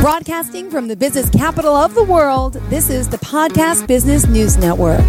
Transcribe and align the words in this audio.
Broadcasting 0.00 0.70
from 0.70 0.86
the 0.86 0.94
business 0.96 1.28
capital 1.30 1.74
of 1.74 1.96
the 1.96 2.04
world, 2.04 2.54
this 2.70 2.88
is 2.88 3.08
the 3.08 3.16
Podcast 3.16 3.88
Business 3.88 4.28
News 4.28 4.56
Network. 4.58 5.00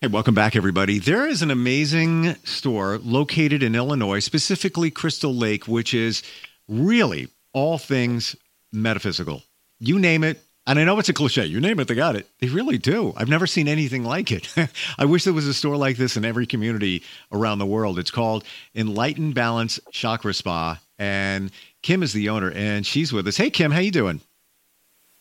Hey, 0.00 0.06
welcome 0.08 0.36
back, 0.36 0.54
everybody. 0.54 1.00
There 1.00 1.26
is 1.26 1.42
an 1.42 1.50
amazing 1.50 2.36
store 2.44 2.98
located 2.98 3.64
in 3.64 3.74
Illinois, 3.74 4.20
specifically 4.20 4.92
Crystal 4.92 5.34
Lake, 5.34 5.66
which 5.66 5.92
is 5.92 6.22
really 6.68 7.26
all 7.52 7.76
things 7.76 8.36
metaphysical. 8.72 9.42
You 9.80 9.98
name 9.98 10.22
it. 10.22 10.44
And 10.70 10.78
I 10.78 10.84
know 10.84 11.00
it's 11.00 11.08
a 11.08 11.12
cliche. 11.12 11.46
You 11.46 11.60
name 11.60 11.80
it, 11.80 11.88
they 11.88 11.96
got 11.96 12.14
it. 12.14 12.28
They 12.38 12.46
really 12.46 12.78
do. 12.78 13.12
I've 13.16 13.28
never 13.28 13.48
seen 13.48 13.66
anything 13.66 14.04
like 14.04 14.30
it. 14.30 14.54
I 14.98 15.04
wish 15.04 15.24
there 15.24 15.32
was 15.32 15.48
a 15.48 15.52
store 15.52 15.76
like 15.76 15.96
this 15.96 16.16
in 16.16 16.24
every 16.24 16.46
community 16.46 17.02
around 17.32 17.58
the 17.58 17.66
world. 17.66 17.98
It's 17.98 18.12
called 18.12 18.44
Enlightened 18.72 19.34
Balance 19.34 19.80
Chakra 19.90 20.32
Spa, 20.32 20.80
and 20.96 21.50
Kim 21.82 22.04
is 22.04 22.12
the 22.12 22.28
owner, 22.28 22.52
and 22.52 22.86
she's 22.86 23.12
with 23.12 23.26
us. 23.26 23.36
Hey, 23.36 23.50
Kim, 23.50 23.72
how 23.72 23.80
you 23.80 23.90
doing? 23.90 24.20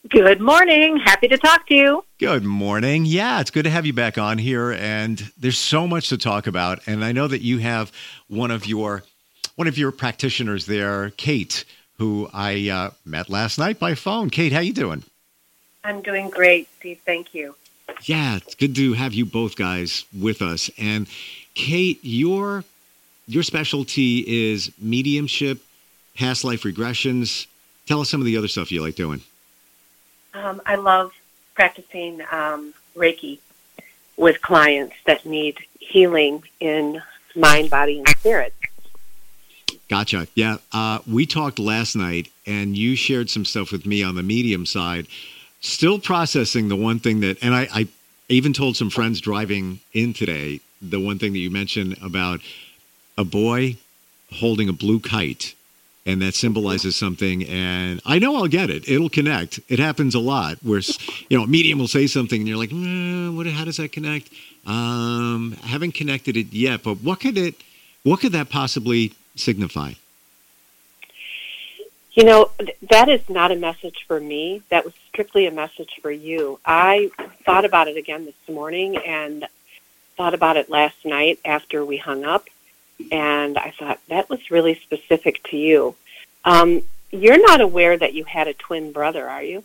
Good 0.08 0.40
morning. 0.40 0.98
Happy 1.04 1.28
to 1.28 1.38
talk 1.40 1.66
to 1.70 1.74
you. 1.74 2.06
Good 2.20 2.44
morning. 2.44 3.06
Yeah, 3.06 3.42
it's 3.42 3.50
good 3.50 3.64
to 3.64 3.72
have 3.72 3.88
you 3.88 3.94
back 3.94 4.20
on 4.20 4.38
here, 4.38 4.74
and 4.74 5.18
there's 5.36 5.58
so 5.58 5.88
much 5.88 6.10
to 6.10 6.20
talk 6.20 6.46
about. 6.46 6.82
And 6.86 7.04
I 7.04 7.12
know 7.12 7.28
that 7.28 7.42
you 7.42 7.58
have 7.58 7.92
one 8.28 8.52
of 8.52 8.68
your 8.68 9.02
one 9.56 9.68
of 9.68 9.80
your 9.80 9.92
practitioners 9.92 10.68
there, 10.68 11.10
Kate, 11.18 11.66
who 11.98 12.30
I 12.32 12.70
uh, 12.70 12.92
met 13.04 13.32
last 13.32 13.58
night 13.58 13.80
by 13.80 13.96
phone. 13.96 14.30
Kate, 14.30 14.54
how 14.54 14.60
you 14.60 14.74
doing? 14.74 15.04
I'm 15.84 16.02
doing 16.02 16.30
great, 16.30 16.68
Steve. 16.80 17.00
Thank 17.06 17.34
you. 17.34 17.56
Yeah, 18.04 18.38
it's 18.38 18.56
good 18.56 18.76
to 18.76 18.94
have 18.94 19.14
you 19.14 19.26
both 19.26 19.56
guys 19.56 20.06
with 20.18 20.42
us. 20.42 20.70
And 20.78 21.08
Kate, 21.56 22.00
your 22.02 22.64
your 23.28 23.44
specialty 23.44 24.52
is 24.52 24.72
mediumship, 24.80 25.60
past 26.16 26.44
life 26.44 26.64
regressions. 26.64 27.48
Tell 27.86 28.02
us 28.02 28.10
some 28.10 28.22
of 28.22 28.26
the 28.26 28.38
other 28.38 28.48
stuff 28.48 28.72
you 28.72 28.82
like 28.82 28.96
doing. 28.96 29.22
Um, 30.34 30.62
I 30.66 30.76
love 30.76 31.12
practicing 31.56 32.22
um, 32.32 32.74
Reiki 32.96 33.40
with 34.18 34.42
clients 34.42 34.96
that 35.06 35.26
need 35.26 35.58
healing 35.80 36.44
in 36.60 37.02
mind, 37.36 37.70
body, 37.70 38.00
and 38.00 38.08
spirit. 38.10 38.54
Gotcha. 39.90 40.28
Yeah. 40.36 40.58
Uh, 40.72 41.00
we 41.08 41.26
talked 41.26 41.58
last 41.58 41.96
night, 41.96 42.30
and 42.46 42.78
you 42.78 42.96
shared 42.96 43.30
some 43.30 43.44
stuff 43.44 43.72
with 43.72 43.86
me 43.86 44.04
on 44.04 44.16
the 44.16 44.24
medium 44.24 44.66
side. 44.66 45.08
Still 45.62 46.00
processing 46.00 46.70
the 46.70 46.76
one 46.76 47.00
thing 47.00 47.20
that, 47.20 47.38
and 47.42 47.54
I, 47.54 47.68
I 47.74 47.88
even 48.30 48.54
told 48.54 48.78
some 48.78 48.90
friends 48.90 49.20
driving 49.20 49.80
in 49.94 50.14
today 50.14 50.62
the 50.82 51.00
one 51.00 51.20
thing 51.20 51.34
that 51.34 51.40
you 51.40 51.50
mentioned 51.50 51.98
about 52.02 52.40
a 53.18 53.24
boy 53.24 53.76
holding 54.32 54.70
a 54.70 54.74
blue 54.74 55.00
kite 55.00 55.54
and 56.06 56.22
that 56.22 56.34
symbolizes 56.34 56.96
something 56.96 57.44
and 57.46 58.00
i 58.06 58.18
know 58.20 58.38
i'll 58.38 58.48
get 58.48 58.70
it. 58.70 58.88
It'll 58.88 59.10
connect. 59.10 59.60
It 59.68 59.80
happens 59.80 60.16
a 60.16 60.20
lot 60.20 60.58
where 60.64 60.82
you 61.30 61.38
know 61.38 61.44
a 61.44 61.48
medium 61.48 61.80
will 61.80 61.88
say 61.88 62.08
something 62.08 62.40
and 62.40 62.48
you're 62.48 62.58
like 62.58 62.70
mm, 62.70 63.36
what 63.36 63.48
how 63.48 63.66
does 63.66 63.78
that 63.78 63.92
connect? 63.92 64.30
Um 64.66 65.58
I 65.64 65.68
haven't 65.68 65.94
connected 65.94 66.38
it 66.38 66.54
yet 66.54 66.84
but 66.84 66.96
what 66.96 67.20
could 67.20 67.38
it 67.38 67.56
what 68.04 68.22
could 68.22 68.32
that 68.32 68.50
possibly 68.50 69.14
signify 69.36 69.94
You 72.14 72.24
know, 72.24 72.52
that 72.90 73.08
is 73.08 73.30
not 73.30 73.52
a 73.52 73.56
message 73.56 74.06
for 74.08 74.20
me. 74.20 74.62
That 74.70 74.84
was 74.84 74.94
strictly 75.10 75.46
a 75.46 75.52
message 75.52 76.00
for 76.02 76.12
you. 76.12 76.60
I 76.66 77.12
thought 77.46 77.66
about 77.66 77.88
it 77.88 77.98
again 77.98 78.26
this 78.26 78.54
morning 78.54 78.98
and 78.98 79.48
thought 80.18 80.34
about 80.34 80.58
it 80.58 80.70
last 80.70 81.06
night 81.06 81.40
after 81.46 81.86
we 81.86 81.98
hung 81.98 82.26
up. 82.26 82.48
And 83.12 83.58
I 83.58 83.72
thought 83.78 84.00
that 84.10 84.30
was 84.30 84.52
really 84.52 84.76
specific 84.76 85.42
to 85.50 85.58
you. 85.58 85.96
Um, 86.44 86.82
you're 87.12 87.42
not 87.42 87.62
aware 87.62 87.98
that 87.98 88.14
you 88.14 88.26
had 88.26 88.48
a 88.48 88.54
twin 88.54 88.92
brother, 88.92 89.28
are 89.30 89.44
you? 89.44 89.64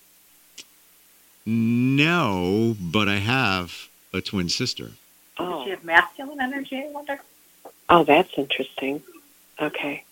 no 1.47 2.75
but 2.81 3.07
i 3.07 3.17
have 3.17 3.91
a 4.15 4.23
twin 4.23 4.49
sister 4.49 4.93
Oh. 5.37 5.51
Does 5.59 5.65
she 5.65 5.71
have 5.71 5.85
masculine 5.85 6.41
energy, 6.41 6.77
I 6.77 6.91
wonder? 6.91 7.21
Oh, 7.89 8.05
that's 8.05 8.33
interesting. 8.37 9.03
Okay. 9.61 10.05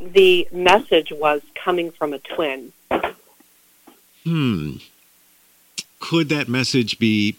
The 0.00 0.48
message 0.52 1.12
was 1.12 1.42
coming 1.54 1.90
from 1.90 2.12
a 2.12 2.18
twin. 2.18 2.72
hmm 4.24 4.76
could 6.00 6.28
that 6.28 6.48
message 6.48 6.98
be 6.98 7.36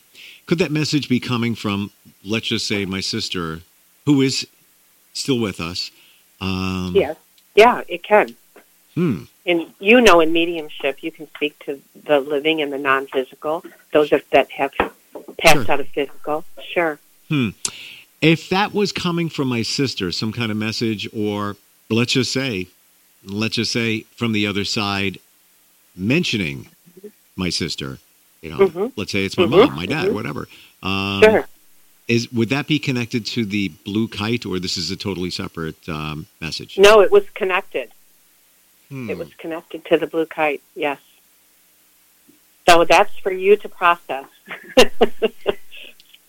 could 0.47 0.57
that 0.59 0.71
message 0.71 1.07
be 1.09 1.19
coming 1.19 1.53
from 1.55 1.91
let's 2.23 2.47
just 2.47 2.67
say 2.67 2.83
my 2.85 2.99
sister 2.99 3.61
who 4.05 4.21
is 4.21 4.47
still 5.13 5.39
with 5.39 5.59
us 5.59 5.91
um 6.41 6.91
Yes. 6.95 7.17
Yeah, 7.55 7.83
it 7.87 8.03
can. 8.03 8.35
hmm 8.95 9.23
And 9.45 9.71
you 9.79 10.01
know, 10.01 10.19
in 10.19 10.31
mediumship, 10.33 11.01
you 11.03 11.11
can 11.11 11.27
speak 11.35 11.57
to 11.65 11.81
the 12.05 12.19
living 12.19 12.61
and 12.61 12.71
the 12.73 12.77
non-physical. 12.77 13.63
Those 13.93 14.09
that 14.09 14.49
have 14.51 14.71
passed 15.37 15.53
Sure. 15.65 15.71
out 15.71 15.79
of 15.79 15.87
physical. 15.89 16.43
Sure. 16.73 16.99
Hmm. 17.29 17.49
If 18.21 18.49
that 18.49 18.73
was 18.73 18.91
coming 18.91 19.29
from 19.29 19.47
my 19.47 19.61
sister, 19.61 20.11
some 20.11 20.33
kind 20.33 20.51
of 20.51 20.57
message, 20.57 21.07
or 21.15 21.55
let's 21.89 22.13
just 22.13 22.31
say, 22.31 22.67
let's 23.23 23.55
just 23.55 23.71
say 23.71 24.01
from 24.15 24.31
the 24.31 24.47
other 24.47 24.65
side, 24.65 25.19
mentioning 25.95 26.67
my 27.35 27.49
sister, 27.49 27.99
you 28.41 28.49
know, 28.49 28.57
Mhm. 28.67 28.91
let's 28.95 29.11
say 29.11 29.25
it's 29.25 29.37
my 29.37 29.45
Mhm. 29.45 29.49
mom, 29.49 29.75
my 29.75 29.85
dad, 29.85 30.09
Mhm. 30.09 30.13
whatever. 30.13 30.47
Um, 30.83 31.21
Sure. 31.23 31.47
Is 32.07 32.31
would 32.31 32.49
that 32.49 32.67
be 32.67 32.77
connected 32.77 33.25
to 33.27 33.45
the 33.45 33.69
blue 33.83 34.07
kite, 34.07 34.45
or 34.45 34.59
this 34.59 34.77
is 34.77 34.91
a 34.91 34.95
totally 34.95 35.31
separate 35.31 35.89
um, 35.89 36.27
message? 36.39 36.77
No, 36.77 37.01
it 37.01 37.09
was 37.11 37.27
connected. 37.33 37.91
Hmm. 38.89 39.09
It 39.09 39.17
was 39.17 39.33
connected 39.39 39.83
to 39.85 39.97
the 39.97 40.05
blue 40.05 40.27
kite. 40.27 40.61
Yes. 40.75 40.99
So 42.69 42.83
that's 42.83 43.17
for 43.17 43.31
you 43.31 43.55
to 43.57 43.69
process. 43.69 44.25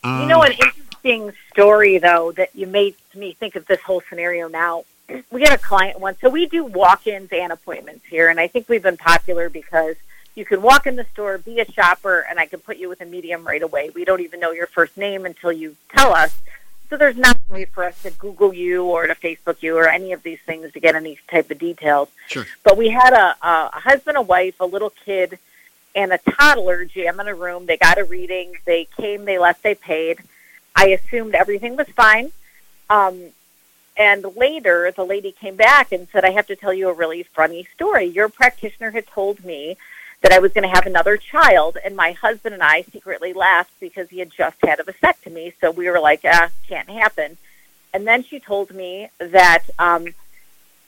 Um, 0.05 0.21
You 0.23 0.29
know, 0.29 0.43
an 0.43 0.53
interesting 0.53 1.33
story, 1.53 1.99
though, 1.99 2.31
that 2.33 2.55
you 2.55 2.67
made 2.69 2.95
me 3.13 3.33
think 3.33 3.57
of 3.57 3.67
this 3.67 3.81
whole 3.81 4.03
scenario 4.09 4.47
now. 4.47 4.85
We 5.31 5.43
had 5.43 5.53
a 5.53 5.59
client 5.59 6.01
once, 6.01 6.21
so 6.21 6.29
we 6.29 6.47
do 6.47 6.65
walk 6.65 7.07
ins 7.07 7.31
and 7.33 7.53
appointments 7.53 8.05
here, 8.07 8.29
and 8.29 8.41
I 8.41 8.49
think 8.49 8.69
we've 8.69 8.83
been 8.83 8.97
popular 8.97 9.49
because 9.49 9.97
you 10.35 10.45
can 10.45 10.63
walk 10.63 10.87
in 10.87 10.97
the 10.97 11.05
store, 11.13 11.39
be 11.39 11.61
a 11.61 11.71
shopper, 11.71 12.27
and 12.29 12.39
I 12.39 12.47
can 12.47 12.61
put 12.61 12.77
you 12.77 12.89
with 12.89 13.01
a 13.01 13.07
medium 13.07 13.47
right 13.47 13.63
away. 13.63 13.91
We 13.91 14.05
don't 14.05 14.21
even 14.21 14.41
know 14.41 14.51
your 14.51 14.67
first 14.67 14.97
name 14.97 15.25
until 15.25 15.53
you 15.53 15.77
tell 15.95 16.13
us. 16.13 16.39
So 16.91 16.97
there's 16.97 17.17
not 17.17 17.37
a 17.49 17.53
way 17.53 17.65
for 17.65 17.85
us 17.85 18.01
to 18.03 18.11
Google 18.11 18.53
you 18.53 18.85
or 18.85 19.07
to 19.07 19.15
Facebook 19.15 19.63
you 19.63 19.77
or 19.77 19.89
any 19.89 20.13
of 20.13 20.23
these 20.23 20.39
things 20.47 20.73
to 20.73 20.81
get 20.81 20.95
any 20.95 21.19
type 21.29 21.51
of 21.51 21.59
details. 21.59 22.09
Sure. 22.29 22.47
But 22.63 22.77
we 22.77 22.91
had 22.91 23.13
a, 23.13 23.37
a 23.45 23.71
a 23.75 23.81
husband, 23.81 24.17
a 24.17 24.23
wife, 24.23 24.61
a 24.61 24.67
little 24.67 24.91
kid, 24.91 25.39
and 25.97 26.13
a 26.13 26.19
toddler 26.19 26.85
jam 26.85 27.19
in 27.19 27.27
a 27.27 27.35
room. 27.35 27.67
They 27.67 27.77
got 27.77 27.99
a 27.99 28.05
reading. 28.05 28.55
They 28.67 28.85
came, 28.97 29.25
they 29.25 29.39
left, 29.39 29.63
they 29.63 29.75
paid. 29.75 30.19
I 30.77 30.89
assumed 30.89 31.35
everything 31.35 31.77
was 31.77 31.89
fine. 31.89 32.31
Um, 32.91 33.31
and 33.97 34.25
later, 34.37 34.93
the 34.95 35.05
lady 35.05 35.33
came 35.33 35.57
back 35.57 35.93
and 35.93 36.09
said, 36.13 36.25
I 36.25 36.31
have 36.31 36.47
to 36.49 36.57
tell 36.57 36.73
you 36.73 36.89
a 36.89 36.93
really 36.93 37.23
funny 37.23 37.67
story. 37.75 38.05
Your 38.05 38.29
practitioner 38.29 38.91
had 38.91 39.07
told 39.07 39.45
me 39.45 39.77
that 40.23 40.33
I 40.33 40.39
was 40.39 40.53
going 40.53 40.69
to 40.69 40.75
have 40.75 40.87
another 40.87 41.17
child, 41.17 41.79
and 41.85 41.97
my 41.97 42.13
husband 42.13 42.55
and 42.55 42.63
I 42.63 42.83
secretly 42.83 43.33
laughed 43.33 43.73
because 43.81 44.09
he 44.11 44.19
had 44.19 44.31
just 44.31 44.57
had 44.63 44.81
a 44.81 44.83
vasectomy. 44.83 45.53
So 45.61 45.71
we 45.71 45.89
were 45.89 46.01
like, 46.01 46.21
ah, 46.25 46.51
can't 46.69 46.89
happen. 46.91 47.39
And 47.95 48.07
then 48.07 48.23
she 48.23 48.41
told 48.41 48.75
me 48.75 49.09
that 49.19 49.65
um, 49.79 50.09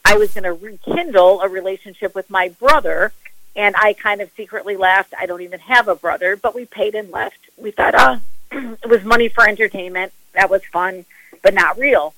I 0.05 0.17
was 0.17 0.35
going 0.35 0.45
to 0.45 0.53
rekindle 0.53 1.41
a 1.41 1.49
relationship 1.49 2.15
with 2.15 2.29
my 2.31 2.49
brother 2.49 3.13
and 3.57 3.75
I 3.77 3.93
kind 3.93 4.21
of 4.21 4.31
secretly 4.37 4.77
laughed. 4.77 5.15
I 5.19 5.27
don't 5.27 5.43
even 5.43 5.61
have 5.61 5.89
a 5.89 5.97
brother, 5.97 6.37
but 6.37 6.55
we 6.55 6.65
paid 6.65 6.95
and 6.95 7.11
left. 7.11 7.39
We 7.57 7.73
thought, 7.73 7.95
oh, 7.97 8.21
it 8.83 8.89
was 8.89 9.05
money 9.05 9.29
for 9.29 9.47
entertainment. 9.47 10.13
That 10.33 10.49
was 10.49 10.65
fun, 10.65 11.05
but 11.43 11.55
not 11.55 11.77
real. 11.77 12.15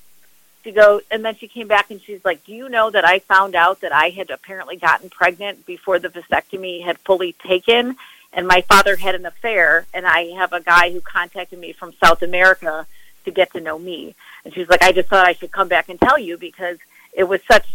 She 0.63 0.71
goes, 0.71 1.01
and 1.09 1.25
then 1.25 1.35
she 1.35 1.47
came 1.47 1.67
back 1.67 1.89
and 1.89 2.01
she's 2.01 2.23
like, 2.23 2.45
"Do 2.45 2.53
you 2.53 2.69
know 2.69 2.89
that 2.91 3.03
I 3.03 3.19
found 3.19 3.55
out 3.55 3.81
that 3.81 3.91
I 3.91 4.09
had 4.09 4.29
apparently 4.29 4.77
gotten 4.77 5.09
pregnant 5.09 5.65
before 5.65 5.97
the 5.97 6.09
vasectomy 6.09 6.83
had 6.83 6.99
fully 6.99 7.33
taken, 7.33 7.95
and 8.31 8.47
my 8.47 8.61
father 8.61 8.95
had 8.95 9.15
an 9.15 9.25
affair, 9.25 9.87
and 9.93 10.05
I 10.05 10.25
have 10.37 10.53
a 10.53 10.61
guy 10.61 10.91
who 10.91 11.01
contacted 11.01 11.59
me 11.59 11.73
from 11.73 11.93
South 11.93 12.21
America 12.21 12.85
to 13.25 13.31
get 13.31 13.51
to 13.53 13.59
know 13.59 13.79
me." 13.79 14.15
And 14.45 14.53
she's 14.53 14.69
like, 14.69 14.83
"I 14.83 14.91
just 14.91 15.09
thought 15.09 15.27
I 15.27 15.33
should 15.33 15.51
come 15.51 15.67
back 15.67 15.89
and 15.89 15.99
tell 15.99 16.19
you 16.19 16.37
because 16.37 16.77
it 17.13 17.23
was 17.23 17.41
such 17.47 17.67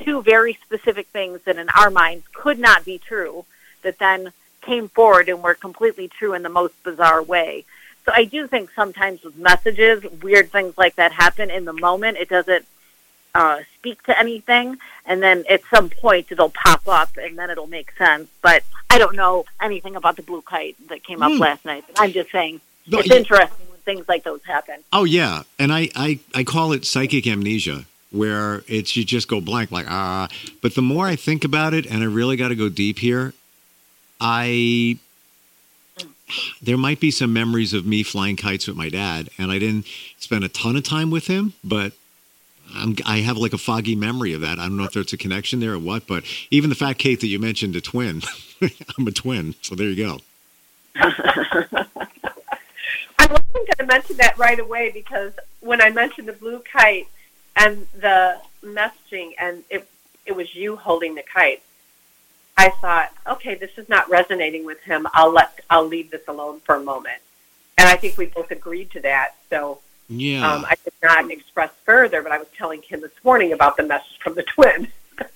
two 0.00 0.20
very 0.22 0.58
specific 0.64 1.06
things 1.08 1.40
that 1.44 1.56
in 1.56 1.68
our 1.68 1.90
minds 1.90 2.26
could 2.32 2.58
not 2.58 2.84
be 2.84 2.98
true 2.98 3.44
that 3.82 3.98
then 3.98 4.32
came 4.60 4.88
forward 4.88 5.28
and 5.28 5.42
were 5.42 5.54
completely 5.54 6.08
true 6.08 6.34
in 6.34 6.42
the 6.42 6.48
most 6.48 6.74
bizarre 6.82 7.22
way. 7.22 7.64
So 8.04 8.12
I 8.14 8.24
do 8.24 8.46
think 8.46 8.70
sometimes 8.76 9.22
with 9.22 9.36
messages, 9.36 10.04
weird 10.22 10.50
things 10.52 10.76
like 10.76 10.96
that 10.96 11.12
happen 11.12 11.50
in 11.50 11.64
the 11.64 11.72
moment. 11.72 12.18
It 12.18 12.28
doesn't 12.28 12.66
uh, 13.34 13.60
speak 13.78 14.02
to 14.04 14.18
anything, 14.18 14.76
and 15.06 15.22
then 15.22 15.44
at 15.48 15.62
some 15.70 15.88
point 15.90 16.26
it'll 16.30 16.50
pop 16.50 16.86
up, 16.86 17.16
and 17.16 17.36
then 17.38 17.50
it'll 17.50 17.66
make 17.66 17.90
sense. 17.96 18.28
But 18.42 18.62
I 18.90 18.98
don't 18.98 19.16
know 19.16 19.44
anything 19.60 19.96
about 19.96 20.16
the 20.16 20.22
blue 20.22 20.42
kite 20.42 20.76
that 20.88 21.02
came 21.02 21.22
up 21.22 21.32
Hmm. 21.32 21.38
last 21.38 21.64
night. 21.64 21.84
I'm 21.98 22.12
just 22.12 22.30
saying 22.30 22.60
No, 22.86 22.98
it's 22.98 23.08
you- 23.08 23.16
interesting 23.16 23.66
when 23.70 23.80
things 23.80 24.06
like 24.08 24.22
those 24.24 24.42
happen. 24.44 24.76
Oh 24.92 25.04
yeah, 25.04 25.42
and 25.58 25.72
I 25.72 25.88
I 25.96 26.18
I 26.34 26.44
call 26.44 26.72
it 26.72 26.84
psychic 26.84 27.26
amnesia 27.26 27.86
where 28.10 28.62
it's 28.68 28.94
you 28.96 29.04
just 29.04 29.26
go 29.26 29.40
blank 29.40 29.72
like 29.72 29.86
ah 29.88 30.28
but 30.62 30.76
the 30.76 30.82
more 30.82 31.04
i 31.08 31.16
think 31.16 31.42
about 31.42 31.74
it 31.74 31.84
and 31.84 32.00
i 32.00 32.06
really 32.06 32.36
got 32.36 32.50
to 32.50 32.54
go 32.54 32.68
deep 32.68 33.00
here 33.00 33.34
i 34.20 34.96
there 36.62 36.78
might 36.78 37.00
be 37.00 37.10
some 37.10 37.32
memories 37.32 37.72
of 37.72 37.86
me 37.86 38.02
flying 38.02 38.36
kites 38.36 38.66
with 38.66 38.76
my 38.76 38.88
dad 38.88 39.28
and 39.38 39.50
i 39.50 39.58
didn't 39.58 39.86
spend 40.18 40.44
a 40.44 40.48
ton 40.48 40.76
of 40.76 40.82
time 40.82 41.10
with 41.10 41.26
him 41.26 41.52
but 41.62 41.92
I'm, 42.74 42.96
i 43.04 43.18
have 43.18 43.36
like 43.36 43.52
a 43.52 43.58
foggy 43.58 43.94
memory 43.94 44.32
of 44.32 44.40
that. 44.40 44.58
I 44.58 44.62
don't 44.62 44.76
know 44.76 44.84
if 44.84 44.94
there's 44.94 45.12
a 45.12 45.18
connection 45.18 45.60
there 45.60 45.74
or 45.74 45.78
what 45.78 46.06
but 46.06 46.24
even 46.50 46.70
the 46.70 46.76
fact 46.76 46.98
kate 46.98 47.20
that 47.20 47.28
you 47.28 47.38
mentioned 47.38 47.76
a 47.76 47.80
twin 47.80 48.22
i'm 48.98 49.06
a 49.06 49.12
twin 49.12 49.54
so 49.62 49.74
there 49.74 49.88
you 49.88 49.96
go. 49.96 50.18
I 53.16 53.26
wasn't 53.26 53.54
going 53.54 53.66
to 53.78 53.86
mention 53.86 54.16
that 54.18 54.36
right 54.36 54.58
away 54.58 54.90
because 54.92 55.32
when 55.60 55.80
I 55.80 55.90
mentioned 55.90 56.28
the 56.28 56.34
blue 56.34 56.60
kite, 56.60 57.08
and 57.56 57.86
the 58.00 58.38
messaging 58.64 59.32
and 59.38 59.62
it 59.70 59.88
it 60.26 60.32
was 60.32 60.54
you 60.54 60.76
holding 60.76 61.14
the 61.14 61.22
kite 61.22 61.62
i 62.56 62.68
thought 62.68 63.12
okay 63.26 63.54
this 63.54 63.70
is 63.76 63.88
not 63.88 64.08
resonating 64.10 64.64
with 64.64 64.80
him 64.80 65.06
i'll 65.12 65.32
let 65.32 65.60
i'll 65.70 65.86
leave 65.86 66.10
this 66.10 66.22
alone 66.28 66.60
for 66.60 66.76
a 66.76 66.82
moment 66.82 67.20
and 67.78 67.88
i 67.88 67.96
think 67.96 68.16
we 68.16 68.26
both 68.26 68.50
agreed 68.50 68.90
to 68.90 69.00
that 69.00 69.34
so 69.50 69.80
yeah 70.08 70.52
um, 70.52 70.64
i 70.66 70.74
did 70.84 70.92
not 71.02 71.30
express 71.30 71.70
further 71.84 72.22
but 72.22 72.32
i 72.32 72.38
was 72.38 72.48
telling 72.56 72.80
kim 72.80 73.00
this 73.00 73.12
morning 73.22 73.52
about 73.52 73.76
the 73.76 73.82
message 73.82 74.18
from 74.18 74.34
the 74.34 74.42
twin 74.42 74.88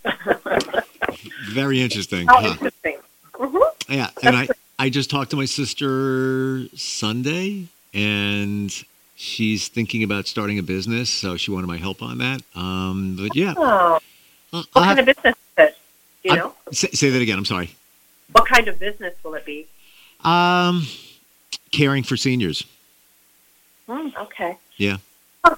very 1.50 1.80
interesting 1.80 2.26
How 2.26 2.40
huh? 2.40 2.48
interesting 2.48 2.98
mm-hmm. 3.32 3.92
yeah 3.92 4.10
and 4.22 4.36
i 4.36 4.48
i 4.78 4.90
just 4.90 5.10
talked 5.10 5.30
to 5.30 5.36
my 5.36 5.44
sister 5.46 6.66
sunday 6.76 7.68
and 7.94 8.72
she's 9.18 9.68
thinking 9.68 10.02
about 10.02 10.26
starting 10.26 10.58
a 10.58 10.62
business, 10.62 11.10
so 11.10 11.36
she 11.36 11.50
wanted 11.50 11.66
my 11.66 11.76
help 11.76 12.02
on 12.02 12.18
that. 12.18 12.40
Um, 12.54 13.16
but 13.18 13.36
yeah, 13.36 13.54
oh. 13.56 13.98
Uh, 14.50 14.62
what 14.72 14.84
kind 14.84 14.98
of 14.98 15.06
business 15.06 15.34
is 15.34 15.52
it? 15.58 15.77
You 16.24 16.36
know, 16.36 16.54
say, 16.72 16.88
say, 16.88 17.10
that 17.10 17.22
again. 17.22 17.38
I'm 17.38 17.44
sorry. 17.44 17.74
What 18.32 18.46
kind 18.46 18.68
of 18.68 18.78
business 18.78 19.14
will 19.22 19.34
it 19.34 19.46
be? 19.46 19.66
Um, 20.24 20.86
caring 21.70 22.02
for 22.02 22.16
seniors. 22.16 22.64
Mm, 23.88 24.14
okay. 24.16 24.58
Yeah. 24.76 24.98
Huh. 25.44 25.56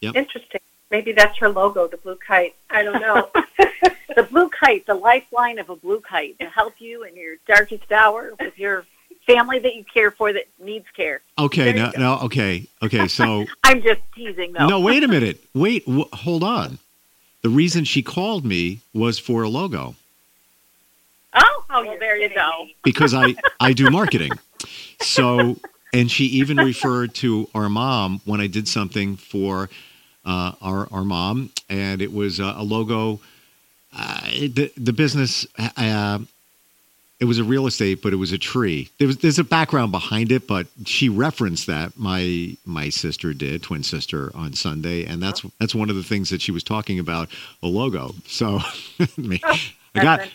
Yep. 0.00 0.16
Interesting. 0.16 0.60
Maybe 0.90 1.12
that's 1.12 1.38
her 1.38 1.48
logo, 1.48 1.86
the 1.86 1.96
blue 1.96 2.16
kite. 2.16 2.54
I 2.68 2.82
don't 2.82 3.00
know. 3.00 3.30
the 4.14 4.24
blue 4.24 4.50
kite, 4.50 4.84
the 4.86 4.94
lifeline 4.94 5.58
of 5.58 5.70
a 5.70 5.76
blue 5.76 6.00
kite 6.00 6.38
to 6.40 6.46
help 6.46 6.74
you 6.80 7.04
in 7.04 7.16
your 7.16 7.36
darkest 7.46 7.90
hour 7.90 8.32
with 8.38 8.58
your 8.58 8.84
family 9.26 9.58
that 9.60 9.74
you 9.74 9.84
care 9.84 10.10
for 10.10 10.32
that 10.32 10.44
needs 10.62 10.84
care. 10.94 11.22
Okay, 11.38 11.72
now, 11.72 11.92
now, 11.96 12.20
okay, 12.22 12.66
okay. 12.82 13.08
So 13.08 13.46
I'm 13.64 13.80
just 13.82 14.00
teasing, 14.14 14.52
though. 14.52 14.66
No, 14.66 14.80
wait 14.80 15.02
a 15.02 15.08
minute. 15.16 15.42
Wait, 15.54 15.86
w- 15.86 16.08
hold 16.12 16.44
on. 16.44 16.78
The 17.42 17.50
reason 17.50 17.84
she 17.84 18.02
called 18.02 18.44
me 18.44 18.80
was 18.94 19.18
for 19.18 19.42
a 19.42 19.48
logo. 19.48 19.96
Oh, 21.34 21.64
oh, 21.70 21.84
well, 21.86 21.98
there 21.98 22.16
you 22.16 22.28
go. 22.28 22.68
Because 22.84 23.14
I 23.14 23.34
I 23.58 23.72
do 23.72 23.90
marketing, 23.98 24.32
so 25.00 25.56
and 25.92 26.10
she 26.10 26.24
even 26.26 26.56
referred 26.56 27.14
to 27.16 27.48
our 27.54 27.68
mom 27.68 28.20
when 28.24 28.40
I 28.40 28.46
did 28.46 28.68
something 28.68 29.16
for 29.16 29.68
uh, 30.24 30.52
our 30.62 30.88
our 30.92 31.04
mom, 31.04 31.50
and 31.68 32.00
it 32.00 32.12
was 32.12 32.40
uh, 32.40 32.54
a 32.56 32.62
logo. 32.62 33.20
Uh, 33.94 34.20
the 34.30 34.72
the 34.76 34.92
business 34.92 35.46
uh, 35.58 36.18
it 37.22 37.26
was 37.26 37.38
a 37.38 37.44
real 37.44 37.68
estate, 37.68 38.02
but 38.02 38.12
it 38.12 38.16
was 38.16 38.32
a 38.32 38.36
tree. 38.36 38.90
There 38.98 39.06
was 39.06 39.18
there's 39.18 39.38
a 39.38 39.44
background 39.44 39.92
behind 39.92 40.32
it, 40.32 40.48
but 40.48 40.66
she 40.84 41.08
referenced 41.08 41.68
that 41.68 41.96
my 41.96 42.56
my 42.64 42.88
sister 42.88 43.32
did, 43.32 43.62
twin 43.62 43.84
sister, 43.84 44.32
on 44.34 44.54
Sunday, 44.54 45.04
and 45.04 45.22
that's 45.22 45.42
that's 45.60 45.72
one 45.72 45.88
of 45.88 45.94
the 45.94 46.02
things 46.02 46.30
that 46.30 46.42
she 46.42 46.50
was 46.50 46.64
talking 46.64 46.98
about 46.98 47.28
a 47.62 47.68
logo. 47.68 48.16
So 48.26 48.58
I 48.98 49.60
got 49.94 50.28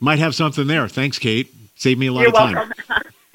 might 0.00 0.18
have 0.18 0.34
something 0.34 0.66
there. 0.66 0.88
Thanks, 0.88 1.16
Kate. 1.20 1.48
Saved 1.76 2.00
me 2.00 2.08
a 2.08 2.12
lot 2.12 2.22
You're 2.22 2.30
of 2.30 2.34
time. 2.34 2.72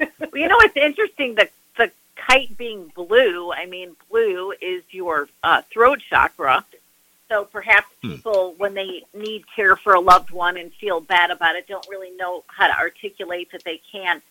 well, 0.20 0.30
you 0.34 0.46
know, 0.46 0.58
it's 0.60 0.76
interesting 0.76 1.36
that 1.36 1.50
the 1.78 1.90
kite 2.14 2.58
being 2.58 2.92
blue. 2.94 3.50
I 3.52 3.64
mean, 3.64 3.96
blue 4.10 4.52
is 4.60 4.82
your 4.90 5.30
uh, 5.42 5.62
throat 5.72 6.02
chakra. 6.10 6.62
So 7.28 7.44
perhaps 7.44 7.86
Hmm. 8.02 8.12
people, 8.12 8.54
when 8.56 8.74
they 8.74 9.04
need 9.12 9.44
care 9.54 9.76
for 9.76 9.94
a 9.94 10.00
loved 10.00 10.30
one 10.30 10.56
and 10.56 10.72
feel 10.74 11.00
bad 11.00 11.30
about 11.30 11.56
it, 11.56 11.66
don't 11.68 11.86
really 11.88 12.10
know 12.12 12.42
how 12.46 12.66
to 12.68 12.76
articulate 12.76 13.50
that 13.52 13.64
they 13.64 13.78
can't 13.92 14.22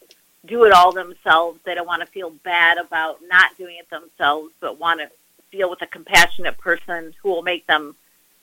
do 0.45 0.63
it 0.63 0.71
all 0.71 0.91
themselves. 0.91 1.59
They 1.63 1.75
don't 1.75 1.85
want 1.87 2.01
to 2.01 2.07
feel 2.07 2.31
bad 2.31 2.77
about 2.77 3.19
not 3.27 3.55
doing 3.57 3.77
it 3.77 3.89
themselves, 3.89 4.53
but 4.59 4.79
want 4.79 4.99
to 5.01 5.09
deal 5.51 5.69
with 5.69 5.81
a 5.81 5.87
compassionate 5.87 6.57
person 6.57 7.13
who 7.21 7.29
will 7.29 7.41
make 7.43 7.67
them 7.67 7.95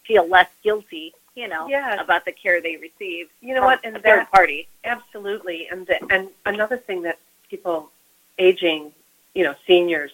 feel 0.04 0.26
less 0.26 0.48
guilty, 0.62 1.14
you 1.34 1.48
know, 1.48 1.66
Yes. 1.68 2.00
about 2.00 2.24
the 2.24 2.32
care 2.32 2.60
they 2.60 2.76
receive. 2.76 3.30
You 3.40 3.54
know 3.54 3.60
from 3.60 3.66
what? 3.66 3.80
a 3.84 3.86
And 3.88 3.94
third 4.02 4.20
that- 4.20 4.30
party. 4.30 4.68
Absolutely. 4.84 5.68
And 5.68 5.86
the, 5.86 5.98
and 6.12 6.30
another 6.46 6.76
thing 6.76 7.02
that 7.02 7.18
people 7.48 7.90
aging, 8.38 8.92
you 9.34 9.42
know, 9.44 9.54
seniors, 9.66 10.12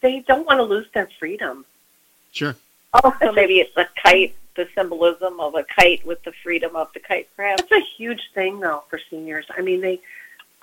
they 0.00 0.20
don't 0.20 0.46
want 0.46 0.58
to 0.58 0.64
lose 0.64 0.90
their 0.92 1.06
freedom. 1.18 1.64
Sure. 2.32 2.56
Oh, 2.94 3.14
so 3.20 3.32
maybe 3.32 3.54
it's 3.60 3.76
a 3.76 3.86
kite, 4.02 4.34
the 4.56 4.68
symbolism 4.74 5.40
of 5.40 5.54
a 5.54 5.64
kite 5.64 6.04
with 6.06 6.22
the 6.24 6.32
freedom 6.42 6.76
of 6.76 6.88
the 6.92 7.00
kite, 7.00 7.28
perhaps. 7.36 7.62
That's 7.62 7.82
a 7.82 7.86
huge 7.96 8.20
thing, 8.34 8.60
though, 8.60 8.84
for 8.90 9.00
seniors. 9.10 9.46
I 9.56 9.62
mean, 9.62 9.80
they. 9.80 10.00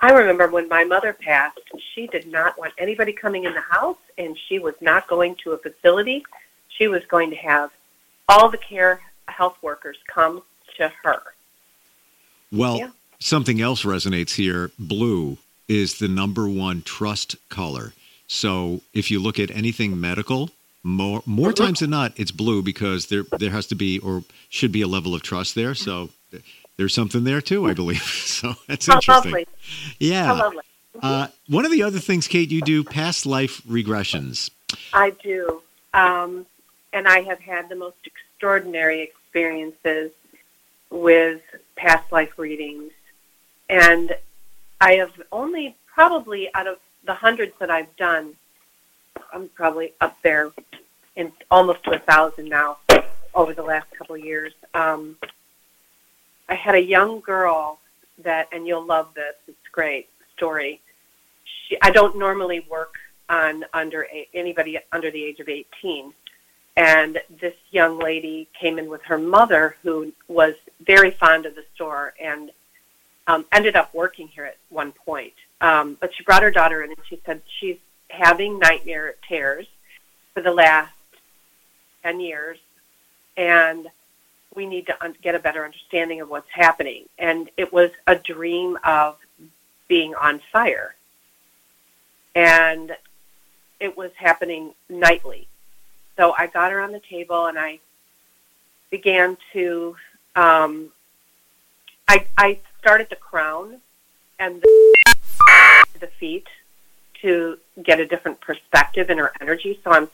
I 0.02 0.12
remember 0.12 0.48
when 0.48 0.66
my 0.68 0.84
mother 0.84 1.12
passed, 1.12 1.58
she 1.94 2.06
did 2.06 2.26
not 2.26 2.58
want 2.58 2.72
anybody 2.78 3.12
coming 3.12 3.44
in 3.44 3.52
the 3.52 3.60
house, 3.60 3.98
and 4.16 4.38
she 4.48 4.58
was 4.58 4.74
not 4.80 5.06
going 5.08 5.36
to 5.44 5.52
a 5.52 5.58
facility. 5.58 6.24
She 6.68 6.88
was 6.88 7.02
going 7.10 7.28
to 7.30 7.36
have 7.36 7.70
all 8.28 8.48
the 8.48 8.56
care 8.56 9.00
health 9.28 9.56
workers 9.60 9.98
come 10.08 10.42
to 10.78 10.90
her. 11.02 11.20
Well, 12.50 12.78
Yeah. 12.78 12.90
something 13.18 13.60
else 13.60 13.82
resonates 13.84 14.36
here. 14.36 14.70
Blue 14.78 15.36
is 15.68 15.98
the 15.98 16.08
number 16.08 16.48
one 16.48 16.80
trust 16.82 17.36
color. 17.50 17.92
So 18.26 18.80
if 18.94 19.10
you 19.10 19.20
look 19.20 19.38
at 19.38 19.50
anything 19.50 20.00
medical, 20.00 20.50
more 20.82 21.22
more 21.26 21.50
Mm-hmm. 21.50 21.64
times 21.64 21.80
than 21.80 21.90
not, 21.90 22.12
it's 22.16 22.30
blue 22.30 22.62
because 22.62 23.06
there 23.06 23.24
there 23.38 23.50
has 23.50 23.66
to 23.68 23.74
be 23.74 23.98
or 23.98 24.24
should 24.48 24.72
be 24.72 24.82
a 24.82 24.86
level 24.88 25.14
of 25.14 25.22
trust 25.22 25.54
there. 25.54 25.74
So 25.74 26.10
there's 26.76 26.94
something 26.94 27.24
there 27.24 27.40
too, 27.40 27.66
I 27.66 27.74
believe. 27.74 28.02
So 28.40 28.54
that's 28.66 28.86
How 28.86 28.94
interesting. 28.94 29.32
lovely! 29.32 29.46
Yeah. 29.98 30.24
How 30.26 30.38
lovely! 30.38 30.62
Uh, 31.02 31.26
one 31.48 31.64
of 31.66 31.70
the 31.72 31.82
other 31.82 31.98
things, 31.98 32.26
Kate, 32.26 32.50
you 32.50 32.62
do 32.62 32.82
past 32.82 33.26
life 33.26 33.60
regressions. 33.68 34.50
I 34.94 35.10
do. 35.10 35.62
Um, 35.92 36.46
and 36.92 37.06
I 37.06 37.20
have 37.22 37.38
had 37.40 37.68
the 37.68 37.76
most 37.76 37.96
extraordinary 38.06 39.02
experiences 39.02 40.10
with 40.90 41.42
past 41.76 42.10
life 42.10 42.38
readings. 42.38 42.92
And 43.68 44.16
I 44.80 44.94
have 44.94 45.12
only 45.32 45.76
probably 45.86 46.52
out 46.54 46.66
of 46.66 46.78
the 47.04 47.14
hundreds 47.14 47.52
that 47.60 47.70
I've 47.70 47.94
done, 47.96 48.34
I'm 49.32 49.48
probably 49.50 49.92
up 50.00 50.16
there 50.22 50.50
in 51.20 51.32
almost 51.50 51.84
to 51.84 51.92
a 51.92 51.98
thousand 51.98 52.48
now 52.48 52.78
over 53.34 53.52
the 53.52 53.62
last 53.62 53.86
couple 53.96 54.16
of 54.16 54.24
years. 54.24 54.52
Um, 54.74 55.16
I 56.48 56.54
had 56.54 56.74
a 56.74 56.82
young 56.82 57.20
girl 57.20 57.78
that, 58.24 58.48
and 58.52 58.66
you'll 58.66 58.84
love 58.84 59.08
this, 59.14 59.34
it's 59.46 59.68
great 59.70 60.08
story. 60.36 60.80
She, 61.44 61.76
I 61.82 61.90
don't 61.90 62.16
normally 62.16 62.66
work 62.70 62.94
on 63.28 63.64
under 63.72 64.06
anybody 64.34 64.78
under 64.92 65.10
the 65.10 65.22
age 65.22 65.38
of 65.40 65.48
18. 65.48 66.12
And 66.76 67.20
this 67.40 67.54
young 67.70 67.98
lady 67.98 68.48
came 68.58 68.78
in 68.78 68.88
with 68.88 69.02
her 69.02 69.18
mother, 69.18 69.76
who 69.82 70.12
was 70.26 70.54
very 70.80 71.10
fond 71.10 71.44
of 71.44 71.54
the 71.54 71.64
store 71.74 72.14
and 72.20 72.50
um, 73.26 73.44
ended 73.52 73.76
up 73.76 73.92
working 73.92 74.28
here 74.28 74.46
at 74.46 74.56
one 74.70 74.92
point. 74.92 75.34
Um, 75.60 75.98
but 76.00 76.14
she 76.14 76.24
brought 76.24 76.42
her 76.42 76.50
daughter 76.50 76.82
in, 76.82 76.90
and 76.90 76.98
she 77.08 77.20
said 77.26 77.42
she's 77.60 77.76
having 78.08 78.58
night 78.58 78.82
terrors 79.28 79.66
for 80.32 80.42
the 80.42 80.50
last 80.50 80.92
10 82.02 82.20
years, 82.20 82.58
and 83.36 83.88
we 84.54 84.66
need 84.66 84.86
to 84.86 85.04
un- 85.04 85.16
get 85.22 85.34
a 85.34 85.38
better 85.38 85.64
understanding 85.64 86.20
of 86.20 86.28
what's 86.28 86.50
happening. 86.50 87.04
And 87.18 87.50
it 87.56 87.72
was 87.72 87.90
a 88.06 88.16
dream 88.16 88.78
of 88.84 89.16
being 89.88 90.14
on 90.14 90.40
fire. 90.52 90.94
And 92.34 92.96
it 93.78 93.96
was 93.96 94.10
happening 94.16 94.74
nightly. 94.88 95.48
So 96.16 96.34
I 96.36 96.46
got 96.46 96.72
her 96.72 96.80
on 96.80 96.92
the 96.92 97.00
table 97.00 97.46
and 97.46 97.58
I 97.58 97.78
began 98.90 99.36
to, 99.52 99.96
um, 100.36 100.90
I, 102.08 102.26
I 102.36 102.58
started 102.78 103.08
the 103.08 103.16
crown 103.16 103.80
and 104.38 104.60
the, 104.60 104.94
the 106.00 106.06
feet 106.18 106.46
to 107.22 107.58
get 107.82 108.00
a 108.00 108.06
different 108.06 108.40
perspective 108.40 109.10
in 109.10 109.18
her 109.18 109.32
energy. 109.40 109.78
So 109.84 109.92
I'm 109.92 110.08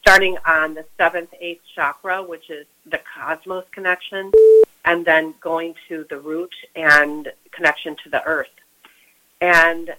starting 0.00 0.36
on 0.46 0.74
the 0.74 0.84
seventh, 0.96 1.30
eighth 1.40 1.62
chakra, 1.74 2.22
which 2.22 2.50
is 2.50 2.66
the 2.86 3.00
cosmos 3.14 3.64
connection, 3.72 4.32
and 4.84 5.04
then 5.04 5.34
going 5.40 5.74
to 5.88 6.06
the 6.08 6.18
root 6.18 6.54
and 6.74 7.30
connection 7.52 7.96
to 8.04 8.10
the 8.10 8.22
earth. 8.24 8.48
And 9.40 9.94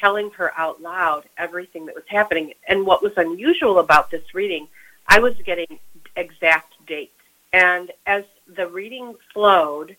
telling 0.00 0.30
her 0.30 0.52
out 0.56 0.80
loud 0.80 1.24
everything 1.36 1.86
that 1.86 1.94
was 1.94 2.04
happening. 2.06 2.52
And 2.68 2.86
what 2.86 3.02
was 3.02 3.12
unusual 3.16 3.78
about 3.80 4.10
this 4.10 4.34
reading, 4.34 4.68
I 5.06 5.18
was 5.18 5.34
getting 5.44 5.78
exact 6.16 6.74
dates. 6.86 7.12
And 7.52 7.90
as 8.06 8.24
the 8.56 8.68
reading 8.68 9.14
flowed, 9.32 9.96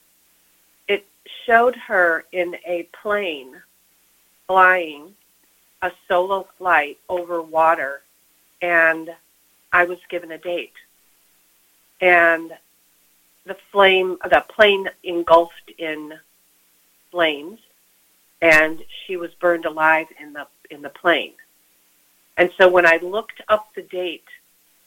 it 0.88 1.06
showed 1.46 1.76
her 1.76 2.26
in 2.32 2.56
a 2.66 2.88
plane 3.02 3.56
flying 4.48 5.14
a 5.82 5.92
solo 6.08 6.48
flight 6.58 6.98
over 7.08 7.42
water, 7.42 8.02
and 8.62 9.10
I 9.72 9.86
was 9.86 10.00
given 10.10 10.32
a 10.32 10.38
date. 10.38 10.74
And 12.02 12.52
the 13.46 13.58
flame, 13.72 14.18
the 14.24 14.44
plane 14.48 14.88
engulfed 15.04 15.72
in 15.78 16.14
flames, 17.12 17.60
and 18.42 18.84
she 19.06 19.18
was 19.18 19.32
burned 19.42 19.66
alive 19.66 20.08
in 20.20 20.34
the 20.34 20.48
in 20.70 20.82
the 20.82 20.90
plane. 20.90 21.34
And 22.38 22.52
so 22.58 22.70
when 22.70 22.86
I 22.86 22.98
looked 22.98 23.42
up 23.50 23.68
the 23.76 23.82
date, 23.82 24.24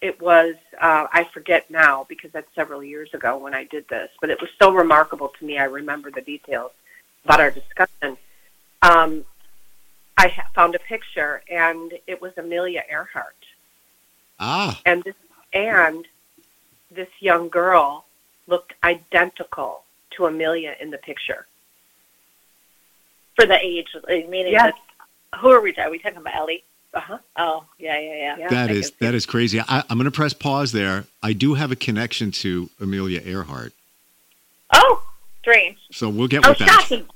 it 0.00 0.20
was 0.20 0.54
uh, 0.80 1.06
I 1.12 1.24
forget 1.24 1.70
now 1.70 2.06
because 2.08 2.30
that's 2.32 2.52
several 2.54 2.82
years 2.82 3.12
ago 3.14 3.36
when 3.36 3.54
I 3.54 3.64
did 3.64 3.86
this, 3.88 4.10
but 4.20 4.30
it 4.30 4.40
was 4.40 4.50
so 4.60 4.72
remarkable 4.72 5.32
to 5.38 5.44
me. 5.44 5.58
I 5.58 5.64
remember 5.64 6.10
the 6.10 6.22
details 6.22 6.72
about 7.24 7.40
our 7.40 7.50
discussion. 7.50 8.16
Um, 8.82 9.24
I 10.16 10.32
found 10.54 10.74
a 10.74 10.78
picture, 10.78 11.42
and 11.50 11.92
it 12.06 12.20
was 12.20 12.32
Amelia 12.36 12.82
Earhart, 12.90 13.36
Ah, 14.40 14.80
and 14.86 15.02
this 15.04 15.14
and 15.52 16.06
this 16.90 17.08
young 17.20 17.48
girl 17.48 18.04
looked 18.46 18.72
identical 18.84 19.84
to 20.16 20.26
Amelia 20.26 20.74
in 20.80 20.90
the 20.90 20.98
picture. 20.98 21.46
For 23.36 23.46
the 23.46 23.58
age, 23.62 23.86
meaning 24.08 24.52
Yes. 24.52 24.74
that, 25.32 25.40
who 25.40 25.48
are 25.50 25.60
we? 25.60 25.74
Are 25.76 25.90
we 25.90 25.98
talking 25.98 26.18
about 26.18 26.34
Ellie? 26.34 26.64
Uh 26.94 27.00
huh. 27.00 27.18
Oh, 27.36 27.64
yeah, 27.78 27.98
yeah, 27.98 28.14
yeah. 28.16 28.36
Yeah. 28.38 28.48
that 28.50 28.68
I 28.70 28.72
is 28.74 28.90
can 28.90 28.98
see 28.98 29.04
that 29.06 29.14
is 29.14 29.24
crazy. 29.26 29.60
I, 29.60 29.82
I'm 29.88 29.96
going 29.96 30.04
to 30.04 30.10
press 30.10 30.34
pause 30.34 30.72
there. 30.72 31.04
I 31.22 31.32
do 31.32 31.54
have 31.54 31.70
a 31.72 31.76
connection 31.76 32.30
to 32.32 32.68
Amelia 32.80 33.22
Earhart, 33.24 33.72
Oh, 34.74 35.02
strange. 35.40 35.78
so 35.92 36.10
we'll 36.10 36.28
get 36.28 36.44
Oh, 36.44 36.50
with 36.50 36.58
that. 36.58 36.68
shocking. 36.68 37.06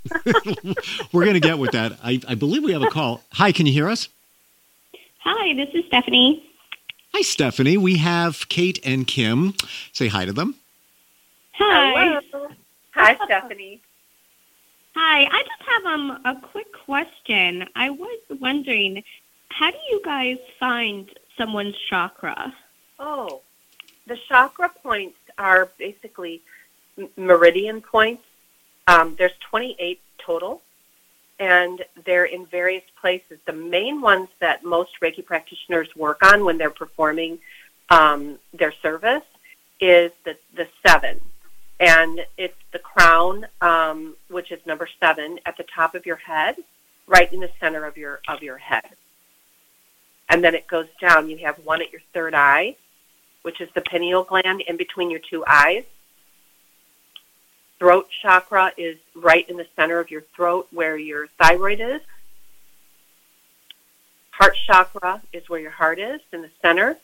We're 1.13 1.25
going 1.25 1.35
to 1.35 1.41
get 1.41 1.59
with 1.59 1.73
that. 1.73 1.99
I, 2.03 2.21
I 2.27 2.35
believe 2.37 2.65
we 2.65 2.73
have 2.73 2.83
a 2.83 2.89
call. 2.91 3.23
Hi, 3.35 3.53
can 3.53 3.67
you 3.67 3.73
hear 3.73 3.89
us? 3.89 4.09
Hi, 5.19 5.53
this 5.55 5.69
is 5.75 5.85
Stephanie. 5.89 6.43
Hi, 7.17 7.23
Stephanie. 7.23 7.79
We 7.79 7.97
have 7.97 8.47
Kate 8.51 8.79
and 8.85 9.07
Kim. 9.07 9.55
Say 9.95 10.09
hi 10.09 10.27
to 10.27 10.35
them. 10.35 10.55
Hi. 11.53 12.21
Hello. 12.31 12.49
Hi, 12.91 13.17
Stephanie. 13.25 13.81
Hi. 14.95 15.23
I 15.25 15.43
just 15.43 15.63
have 15.67 15.87
um 15.87 16.21
a 16.27 16.39
quick 16.39 16.67
question. 16.85 17.67
I 17.75 17.89
was 17.89 18.21
wondering, 18.39 19.03
how 19.49 19.71
do 19.71 19.79
you 19.91 20.03
guys 20.05 20.37
find 20.61 21.09
someone's 21.39 21.75
chakra? 21.89 22.53
Oh, 22.99 23.41
the 24.07 24.19
chakra 24.29 24.69
points 24.83 25.17
are 25.39 25.71
basically 25.79 26.43
meridian 27.17 27.81
points. 27.81 28.25
Um, 28.89 29.15
there's 29.17 29.39
28 29.49 30.03
total, 30.19 30.61
and 31.39 31.85
they're 32.05 32.25
in 32.25 32.47
various 32.47 32.85
places. 33.01 33.39
The 33.47 33.53
main 33.53 34.01
ones 34.01 34.29
that 34.41 34.65
most 34.65 34.93
Reiki 35.03 35.25
practitioners 35.25 35.89
work 35.97 36.23
on 36.23 36.45
when 36.45 36.59
they're 36.59 36.71
performing 36.71 37.39
um, 37.91 38.39
their 38.53 38.73
service 38.83 39.25
is 39.81 40.13
the, 40.25 40.37
the 40.55 40.67
seven. 40.85 41.21
And 41.79 42.25
it's 42.39 42.57
the 42.73 42.79
crown, 42.79 43.47
um, 43.61 44.17
which 44.29 44.51
is 44.51 44.65
number 44.65 44.89
seven, 44.99 45.39
at 45.45 45.57
the 45.59 45.65
top 45.65 45.95
of 45.95 46.07
your 46.07 46.17
head, 46.17 46.57
right 47.07 47.31
in 47.33 47.41
the 47.41 47.51
center 47.61 47.85
of 47.85 47.97
your 47.99 48.21
of 48.29 48.43
your 48.43 48.57
head. 48.57 48.89
And 50.29 50.43
then 50.43 50.55
it 50.55 50.67
goes 50.67 50.89
down. 51.01 51.29
You 51.29 51.39
have 51.39 51.57
one 51.65 51.83
at 51.83 51.93
your 51.93 52.01
third 52.15 52.35
eye, 52.35 52.77
which 53.43 53.61
is 53.61 53.69
the 53.75 53.83
pineal 53.83 54.25
gland 54.25 54.63
in 54.63 54.77
between 54.77 55.11
your 55.11 55.21
two 55.21 55.45
eyes. 55.47 55.85
Throat 57.79 58.09
chakra 58.23 58.73
is 58.77 58.97
right 59.15 59.49
in 59.49 59.57
the 59.57 59.67
center 59.77 59.99
of 59.99 60.11
your 60.11 60.23
throat 60.35 60.67
where 60.71 60.97
your 60.97 61.27
thyroid 61.39 61.81
is. 61.81 62.01
Heart 64.31 64.57
chakra 64.67 65.23
is 65.33 65.49
where 65.49 65.61
your 65.61 65.71
heart 65.71 65.99
is 65.99 66.21
in 66.33 66.43
the 66.43 66.51
center. 66.63 66.97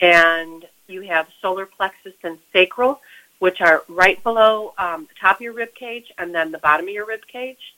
And 0.00 0.64
you 0.88 1.02
have 1.02 1.28
solar 1.40 1.66
plexus 1.66 2.14
and 2.22 2.38
sacral, 2.52 3.00
which 3.38 3.60
are 3.60 3.82
right 3.88 4.22
below 4.22 4.74
um, 4.78 5.06
the 5.08 5.14
top 5.20 5.36
of 5.36 5.40
your 5.40 5.52
rib 5.52 5.74
cage 5.74 6.12
and 6.18 6.34
then 6.34 6.52
the 6.52 6.58
bottom 6.58 6.86
of 6.86 6.92
your 6.92 7.06
rib 7.06 7.26
cage. 7.26 7.74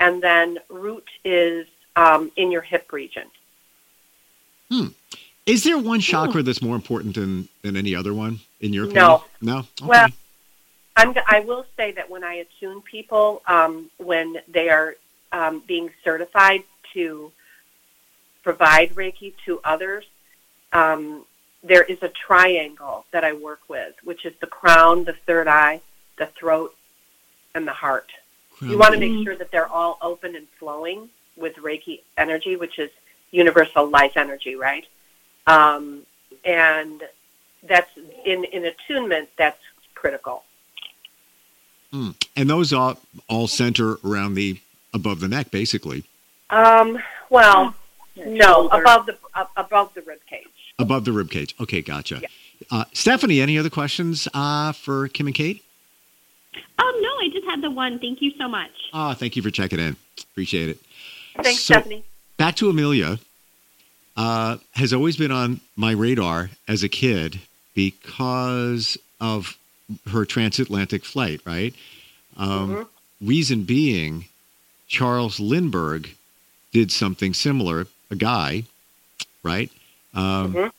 And 0.00 0.22
then 0.22 0.58
root 0.68 1.08
is 1.24 1.66
um, 1.94 2.32
in 2.36 2.50
your 2.50 2.62
hip 2.62 2.92
region. 2.92 3.30
Hmm. 4.68 4.88
Is 5.46 5.64
there 5.64 5.78
one 5.78 6.00
chakra 6.00 6.42
that's 6.42 6.62
more 6.62 6.76
important 6.76 7.14
than, 7.14 7.48
than 7.62 7.76
any 7.76 7.94
other 7.94 8.14
one, 8.14 8.40
in 8.60 8.72
your 8.72 8.84
opinion? 8.84 9.04
No. 9.04 9.24
No? 9.40 9.58
Okay. 9.58 9.86
Well, 9.86 10.08
I'm, 10.96 11.14
I 11.26 11.40
will 11.40 11.64
say 11.76 11.92
that 11.92 12.10
when 12.10 12.22
I 12.22 12.34
attune 12.34 12.82
people, 12.82 13.42
um, 13.46 13.90
when 13.98 14.36
they 14.48 14.68
are 14.68 14.96
um, 15.32 15.62
being 15.66 15.90
certified 16.04 16.64
to 16.92 17.32
provide 18.42 18.90
Reiki 18.90 19.34
to 19.46 19.60
others, 19.64 20.04
um, 20.72 21.24
there 21.62 21.82
is 21.82 22.02
a 22.02 22.08
triangle 22.08 23.06
that 23.12 23.24
I 23.24 23.32
work 23.32 23.60
with, 23.68 23.94
which 24.04 24.24
is 24.24 24.34
the 24.40 24.46
crown, 24.46 25.04
the 25.04 25.14
third 25.26 25.48
eye, 25.48 25.80
the 26.18 26.26
throat, 26.26 26.74
and 27.54 27.66
the 27.66 27.72
heart. 27.72 28.10
You 28.60 28.78
want 28.78 28.94
to 28.94 29.00
make 29.00 29.24
sure 29.24 29.34
that 29.36 29.50
they're 29.50 29.66
all 29.66 29.98
open 30.00 30.36
and 30.36 30.46
flowing 30.58 31.08
with 31.36 31.56
Reiki 31.56 32.02
energy, 32.16 32.54
which 32.54 32.78
is 32.78 32.90
universal 33.32 33.88
life 33.88 34.16
energy, 34.16 34.54
right? 34.54 34.86
Um, 35.48 36.06
and 36.44 37.02
that's 37.64 37.90
in, 38.24 38.44
in 38.44 38.66
attunement, 38.66 39.30
that's 39.36 39.58
critical. 39.94 40.44
And 41.92 42.14
those 42.50 42.72
all, 42.72 42.98
all 43.28 43.46
center 43.46 43.98
around 44.04 44.34
the 44.34 44.58
above 44.94 45.20
the 45.20 45.28
neck, 45.28 45.50
basically. 45.50 46.04
Um, 46.50 46.98
well, 47.30 47.74
no, 48.16 48.68
above 48.68 49.06
the 49.06 49.16
uh, 49.34 49.44
above 49.56 49.92
the 49.94 50.02
rib 50.02 50.20
cage. 50.28 50.46
Above 50.78 51.04
the 51.04 51.12
rib 51.12 51.30
cage. 51.30 51.54
Okay, 51.60 51.82
gotcha. 51.82 52.20
Yeah. 52.22 52.28
Uh, 52.70 52.84
Stephanie, 52.92 53.40
any 53.40 53.58
other 53.58 53.70
questions 53.70 54.28
uh, 54.34 54.72
for 54.72 55.08
Kim 55.08 55.26
and 55.26 55.34
Kate? 55.34 55.62
Oh 56.78 57.00
no, 57.02 57.26
I 57.26 57.30
just 57.32 57.46
had 57.46 57.62
the 57.62 57.70
one. 57.70 57.98
Thank 57.98 58.20
you 58.22 58.32
so 58.38 58.48
much. 58.48 58.70
Ah, 58.92 59.14
thank 59.14 59.36
you 59.36 59.42
for 59.42 59.50
checking 59.50 59.78
in. 59.78 59.96
Appreciate 60.32 60.68
it. 60.70 60.78
Thanks, 61.42 61.60
So- 61.60 61.74
Stephanie. 61.74 62.04
Back 62.36 62.56
to 62.56 62.68
Amelia. 62.70 63.18
Uh, 64.16 64.58
has 64.72 64.92
always 64.92 65.16
been 65.16 65.30
on 65.32 65.60
my 65.74 65.92
radar 65.92 66.50
as 66.68 66.82
a 66.82 66.88
kid 66.88 67.40
because 67.74 68.98
of 69.20 69.56
her 70.10 70.24
transatlantic 70.24 71.04
flight, 71.04 71.40
right? 71.44 71.74
Um, 72.36 72.68
Mhm. 72.76 72.86
Reason 73.20 73.62
being, 73.64 74.26
Charles 74.88 75.38
Lindbergh 75.38 76.10
did 76.72 76.90
something 76.90 77.34
similar, 77.34 77.86
a 78.10 78.16
guy, 78.16 78.64
right? 79.42 79.70
Um, 80.14 80.54
Mhm. 80.54 80.72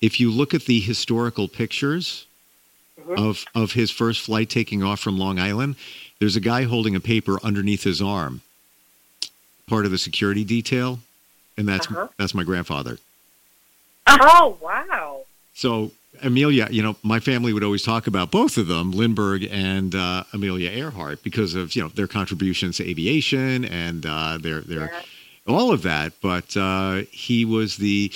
If 0.00 0.18
you 0.18 0.30
look 0.30 0.52
at 0.52 0.64
the 0.66 0.80
historical 0.80 1.46
pictures 1.48 2.26
Mhm. 3.00 3.16
of, 3.16 3.44
of 3.54 3.72
his 3.72 3.90
first 3.90 4.20
flight 4.20 4.50
taking 4.50 4.82
off 4.82 5.00
from 5.00 5.18
Long 5.18 5.38
Island, 5.38 5.76
there's 6.18 6.36
a 6.36 6.40
guy 6.40 6.64
holding 6.64 6.94
a 6.96 7.00
paper 7.00 7.38
underneath 7.44 7.82
his 7.84 8.00
arm, 8.02 8.40
part 9.66 9.84
of 9.84 9.90
the 9.90 9.98
security 9.98 10.44
detail, 10.44 11.00
and 11.56 11.68
that's 11.68 11.86
Uh-huh. 11.86 12.08
that's 12.16 12.34
my 12.34 12.44
grandfather. 12.44 12.98
Oh 14.06 14.58
wow! 14.60 15.24
So 15.54 15.92
Amelia, 16.22 16.68
you 16.70 16.82
know, 16.82 16.96
my 17.02 17.20
family 17.20 17.52
would 17.52 17.64
always 17.64 17.82
talk 17.82 18.06
about 18.06 18.30
both 18.30 18.56
of 18.56 18.66
them, 18.68 18.92
Lindbergh 18.92 19.44
and 19.50 19.94
uh, 19.94 20.24
Amelia 20.32 20.70
Earhart, 20.70 21.22
because 21.22 21.54
of 21.54 21.74
you 21.76 21.82
know 21.82 21.88
their 21.88 22.06
contributions 22.08 22.76
to 22.78 22.88
aviation 22.88 23.64
and 23.64 24.06
uh, 24.06 24.38
their 24.38 24.60
their 24.60 24.90
Yeah. 24.92 25.02
all 25.46 25.72
of 25.72 25.82
that. 25.82 26.12
But 26.22 26.56
uh, 26.56 27.02
he 27.10 27.44
was 27.44 27.76
the 27.76 28.12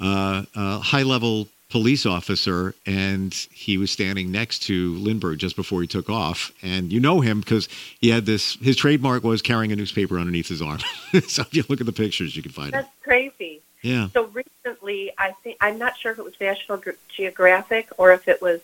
uh, 0.00 0.44
uh, 0.54 0.78
high 0.80 1.02
level 1.02 1.48
police 1.70 2.04
officer, 2.04 2.74
and 2.84 3.32
he 3.50 3.78
was 3.78 3.90
standing 3.90 4.30
next 4.30 4.58
to 4.60 4.94
Lindbergh 4.96 5.38
just 5.38 5.56
before 5.56 5.80
he 5.80 5.86
took 5.88 6.10
off. 6.10 6.52
And 6.62 6.92
you 6.92 7.00
know 7.00 7.20
him 7.20 7.40
because 7.40 7.66
he 7.98 8.10
had 8.10 8.26
this. 8.26 8.56
His 8.56 8.76
trademark 8.76 9.24
was 9.24 9.40
carrying 9.40 9.72
a 9.72 9.76
newspaper 9.76 10.18
underneath 10.18 10.48
his 10.48 10.60
arm. 10.60 10.80
so 11.28 11.42
if 11.42 11.54
you 11.54 11.64
look 11.70 11.80
at 11.80 11.86
the 11.86 11.92
pictures, 11.92 12.36
you 12.36 12.42
can 12.42 12.52
find 12.52 12.68
it. 12.68 12.72
That's 12.72 12.88
crazy. 13.02 13.61
Yeah. 13.82 14.08
So 14.12 14.26
recently, 14.26 15.12
I 15.18 15.32
think 15.42 15.56
I'm 15.60 15.78
not 15.78 15.96
sure 15.98 16.12
if 16.12 16.18
it 16.18 16.24
was 16.24 16.34
National 16.40 16.80
Geographic 17.14 17.88
or 17.98 18.12
if 18.12 18.28
it 18.28 18.40
was 18.40 18.60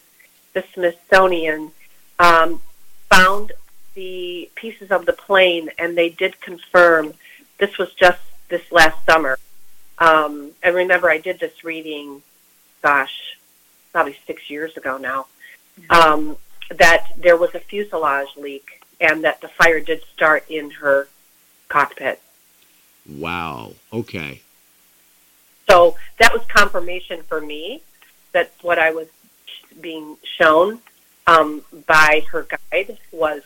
the 0.52 0.64
Smithsonian 0.74 1.72
um, 2.18 2.60
found 3.10 3.52
the 3.94 4.48
pieces 4.54 4.90
of 4.90 5.06
the 5.06 5.12
plane, 5.12 5.70
and 5.78 5.98
they 5.98 6.08
did 6.08 6.40
confirm 6.40 7.14
this 7.58 7.78
was 7.78 7.92
just 7.94 8.20
this 8.48 8.70
last 8.70 9.04
summer. 9.04 9.38
Um, 9.98 10.52
and 10.62 10.74
remember, 10.74 11.10
I 11.10 11.18
did 11.18 11.40
this 11.40 11.64
reading, 11.64 12.22
gosh, 12.82 13.36
probably 13.92 14.16
six 14.26 14.48
years 14.48 14.76
ago 14.76 14.96
now. 14.98 15.26
Um, 15.90 16.36
that 16.70 17.12
there 17.16 17.36
was 17.36 17.54
a 17.54 17.60
fuselage 17.60 18.28
leak, 18.36 18.82
and 19.00 19.24
that 19.24 19.40
the 19.40 19.48
fire 19.48 19.80
did 19.80 20.02
start 20.14 20.44
in 20.48 20.70
her 20.70 21.08
cockpit. 21.68 22.20
Wow. 23.08 23.74
Okay. 23.92 24.42
So 25.68 25.96
that 26.18 26.32
was 26.32 26.42
confirmation 26.48 27.22
for 27.22 27.40
me 27.40 27.82
that 28.32 28.52
what 28.62 28.78
I 28.78 28.90
was 28.90 29.08
being 29.80 30.16
shown 30.22 30.80
um, 31.26 31.62
by 31.86 32.24
her 32.30 32.46
guide 32.72 32.98
was 33.12 33.42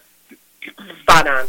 spot 1.00 1.26
on. 1.26 1.48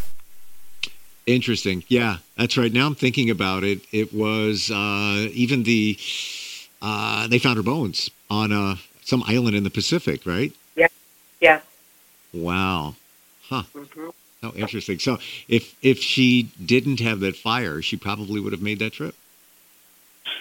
Interesting. 1.25 1.83
Yeah, 1.87 2.17
that's 2.37 2.57
right. 2.57 2.73
Now 2.73 2.85
I'm 2.87 2.95
thinking 2.95 3.29
about 3.29 3.63
it. 3.63 3.81
It 3.91 4.13
was 4.13 4.69
uh, 4.71 5.29
even 5.31 5.63
the 5.63 5.97
uh, 6.81 7.27
they 7.27 7.39
found 7.39 7.57
her 7.57 7.63
bones 7.63 8.09
on 8.29 8.51
uh, 8.51 8.75
some 9.03 9.23
island 9.25 9.55
in 9.55 9.63
the 9.63 9.69
Pacific, 9.69 10.25
right? 10.25 10.51
Yeah. 10.75 10.87
Yeah. 11.39 11.61
Wow. 12.33 12.95
Huh. 13.43 13.63
hmm 13.73 14.09
Oh, 14.45 14.51
interesting. 14.57 14.99
So 14.99 15.19
if 15.47 15.73
if 15.81 15.99
she 15.99 16.49
didn't 16.65 16.99
have 16.99 17.21
that 17.21 17.37
fire, 17.37 17.81
she 17.81 17.95
probably 17.95 18.41
would 18.41 18.51
have 18.51 18.61
made 18.61 18.79
that 18.79 18.91
trip. 18.91 19.15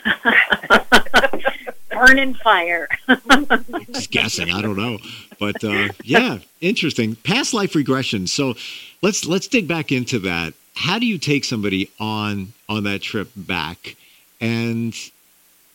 Burning 1.91 2.35
fire. 2.35 2.89
Just 3.93 4.11
guessing. 4.11 4.51
I 4.51 4.63
don't 4.63 4.77
know, 4.77 4.99
but 5.39 5.63
uh, 5.63 5.89
yeah, 6.03 6.39
interesting. 6.61 7.17
Past 7.17 7.55
life 7.55 7.75
regression. 7.75 8.27
So 8.27 8.55
let's 9.03 9.27
let's 9.27 9.47
dig 9.47 9.69
back 9.69 9.93
into 9.93 10.19
that. 10.21 10.55
How 10.75 10.99
do 10.99 11.07
you 11.07 11.19
take 11.19 11.45
somebody 11.45 11.91
on 12.01 12.53
on 12.69 12.85
that 12.85 13.03
trip 13.03 13.31
back, 13.37 13.97
and 14.41 14.95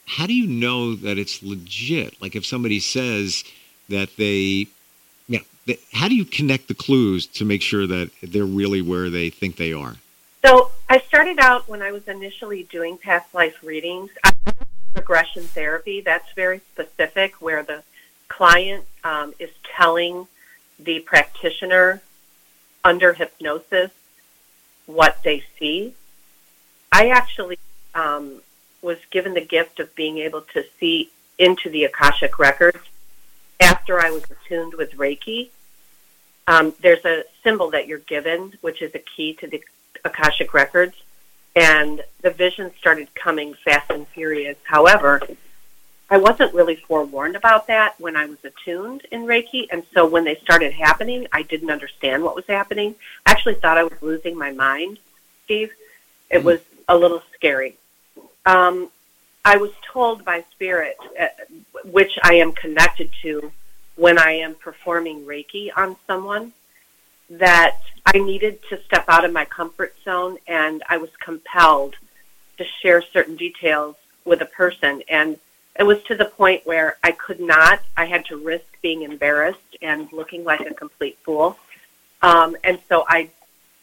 how 0.07 0.25
do 0.25 0.33
you 0.33 0.47
know 0.47 0.95
that 0.95 1.17
it's 1.17 1.43
legit? 1.43 2.19
Like 2.21 2.35
if 2.35 2.45
somebody 2.45 2.79
says 2.79 3.43
that 3.89 4.15
they, 4.17 4.67
yeah, 5.27 5.41
how 5.93 6.07
do 6.07 6.15
you 6.15 6.25
connect 6.25 6.67
the 6.67 6.73
clues 6.73 7.27
to 7.27 7.45
make 7.45 7.61
sure 7.61 7.85
that 7.85 8.09
they're 8.23 8.45
really 8.45 8.81
where 8.81 9.09
they 9.09 9.29
think 9.29 9.57
they 9.57 9.73
are? 9.73 9.97
So 10.46 10.72
I 10.89 11.00
started 11.00 11.39
out 11.39 11.67
when 11.67 11.82
I 11.82 11.91
was 11.91 12.08
initially 12.08 12.63
doing 12.63 12.98
past 12.98 13.34
life 13.34 13.63
readings. 13.63 14.12
I 14.24 14.32
regression 15.08 15.44
therapy. 15.44 16.01
That's 16.01 16.29
very 16.34 16.60
specific, 16.74 17.41
where 17.41 17.63
the 17.63 17.84
client 18.27 18.84
um, 19.03 19.34
is 19.39 19.50
telling 19.75 20.27
the 20.79 21.00
practitioner 21.00 22.01
under 22.84 23.13
hypnosis 23.13 23.91
what 24.86 25.24
they 25.24 25.44
see. 25.58 25.94
I 26.91 27.10
actually 27.10 27.58
um, 27.96 28.41
was 28.82 28.98
given 29.12 29.34
the 29.34 29.46
gift 29.46 29.79
of 29.79 29.96
being 29.96 30.17
able 30.17 30.41
to 30.53 30.63
see 30.79 31.10
into 31.38 31.70
the 31.70 31.86
Akashic 31.86 32.39
records 32.39 32.79
after 33.60 34.00
I 34.00 34.12
was 34.12 34.24
attuned 34.29 34.74
with 34.74 34.91
Reiki. 34.94 35.50
Um, 36.48 36.74
there's 36.82 37.06
a 37.06 37.24
symbol 37.44 37.72
that 37.72 37.88
you're 37.88 38.00
given, 38.00 38.53
which 38.62 38.82
is 38.82 38.96
a 38.96 39.00
key 39.00 39.34
to 39.36 39.48
the 39.48 39.62
Akashic 40.06 40.54
records, 40.54 40.96
and 41.56 42.04
the 42.22 42.32
visions 42.32 42.74
started 42.80 43.13
coming 43.16 43.54
fast 43.54 43.89
and 43.89 44.08
furious. 44.08 44.58
However, 44.63 45.22
I 46.10 46.18
wasn't 46.18 46.54
really 46.54 46.75
forewarned 46.75 47.36
about 47.36 47.68
that 47.68 48.00
when 48.00 48.16
I 48.16 48.25
was 48.25 48.38
attuned 48.44 49.01
in 49.12 49.25
Reiki, 49.25 49.68
and 49.72 49.84
so 49.94 50.06
when 50.06 50.24
they 50.24 50.36
started 50.36 50.72
happening, 50.72 51.27
I 51.34 51.42
didn't 51.42 51.70
understand 51.70 52.24
what 52.24 52.36
was 52.36 52.46
happening. 52.48 52.96
I 53.25 53.32
actually 53.32 53.56
thought 53.56 53.77
I 53.77 53.84
was 53.84 54.01
losing 54.01 54.38
my 54.38 54.51
mind, 54.51 55.00
Steve. 55.44 55.72
It 56.30 56.44
was 56.44 56.62
a 56.88 56.98
little 56.98 57.22
scary. 57.34 57.75
Um, 58.46 58.89
I 59.44 59.58
was 59.58 59.72
told 59.92 60.24
by 60.24 60.44
Spirit, 60.51 60.98
uh, 61.20 61.27
which 61.84 62.18
I 62.24 62.36
am 62.36 62.54
connected 62.54 63.10
to 63.24 63.51
when 63.96 64.18
I 64.18 64.32
am 64.34 64.56
performing 64.56 65.25
Reiki 65.25 65.70
on 65.75 65.98
someone, 66.06 66.54
that 67.29 67.77
I 68.05 68.19
needed 68.19 68.60
to 68.69 68.81
step 68.84 69.05
out 69.07 69.25
of 69.25 69.34
my 69.34 69.46
comfort 69.46 69.96
zone 70.03 70.38
and 70.48 70.84
I 70.88 70.98
was 70.98 71.10
compelled 71.19 71.96
to 72.57 72.65
share 72.81 73.01
certain 73.01 73.36
details 73.36 73.96
with 74.25 74.41
a 74.41 74.46
person. 74.46 75.03
And 75.10 75.38
it 75.77 75.84
was 75.84 76.01
to 76.03 76.15
the 76.15 76.25
point 76.25 76.65
where 76.65 76.98
I 77.03 77.12
could 77.12 77.39
not, 77.39 77.81
I 77.96 78.05
had 78.05 78.25
to 78.25 78.38
risk 78.38 78.65
being 78.81 79.03
embarrassed 79.03 79.77
and 79.81 80.11
looking 80.11 80.44
like 80.44 80.61
a 80.61 80.74
complete 80.74 81.18
fool. 81.24 81.57
Um, 82.22 82.57
and 82.63 82.79
so 82.90 83.05
I, 83.07 83.29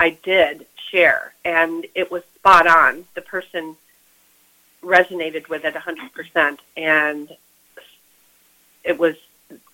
I 0.01 0.19
did 0.23 0.67
share, 0.91 1.35
and 1.45 1.87
it 1.95 2.11
was 2.11 2.25
spot 2.35 2.67
on. 2.67 3.05
The 3.15 3.21
person 3.21 3.77
resonated 4.83 5.49
with 5.49 5.65
it 5.65 5.75
100%, 5.75 6.59
and 6.77 7.29
it 8.83 8.99
was 8.99 9.17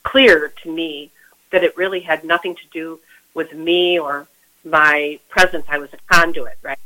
clear 0.02 0.52
to 0.62 0.70
me 0.70 1.11
that 1.52 1.64
it 1.64 1.76
really 1.76 2.00
had 2.00 2.22
nothing 2.22 2.54
to 2.54 2.62
do 2.70 3.00
with 3.34 3.52
me 3.52 3.98
or 3.98 4.26
my 4.64 5.18
presence. 5.28 5.66
I 5.68 5.78
was 5.78 5.90
a 5.92 5.98
conduit, 6.12 6.58
right, 6.62 6.78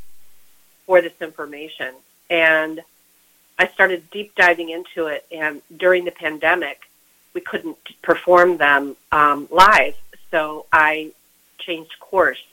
for 0.85 1.01
this 1.01 1.13
information. 1.21 1.93
And 2.29 2.81
I 3.57 3.67
started 3.67 4.09
deep 4.11 4.35
diving 4.35 4.69
into 4.69 5.07
it. 5.07 5.25
And 5.31 5.61
during 5.75 6.05
the 6.05 6.11
pandemic, 6.11 6.81
we 7.33 7.41
couldn't 7.41 7.77
perform 8.01 8.57
them 8.57 8.95
um, 9.11 9.47
live. 9.51 9.95
So 10.31 10.65
I 10.71 11.11
changed 11.59 11.99
course. 11.99 12.43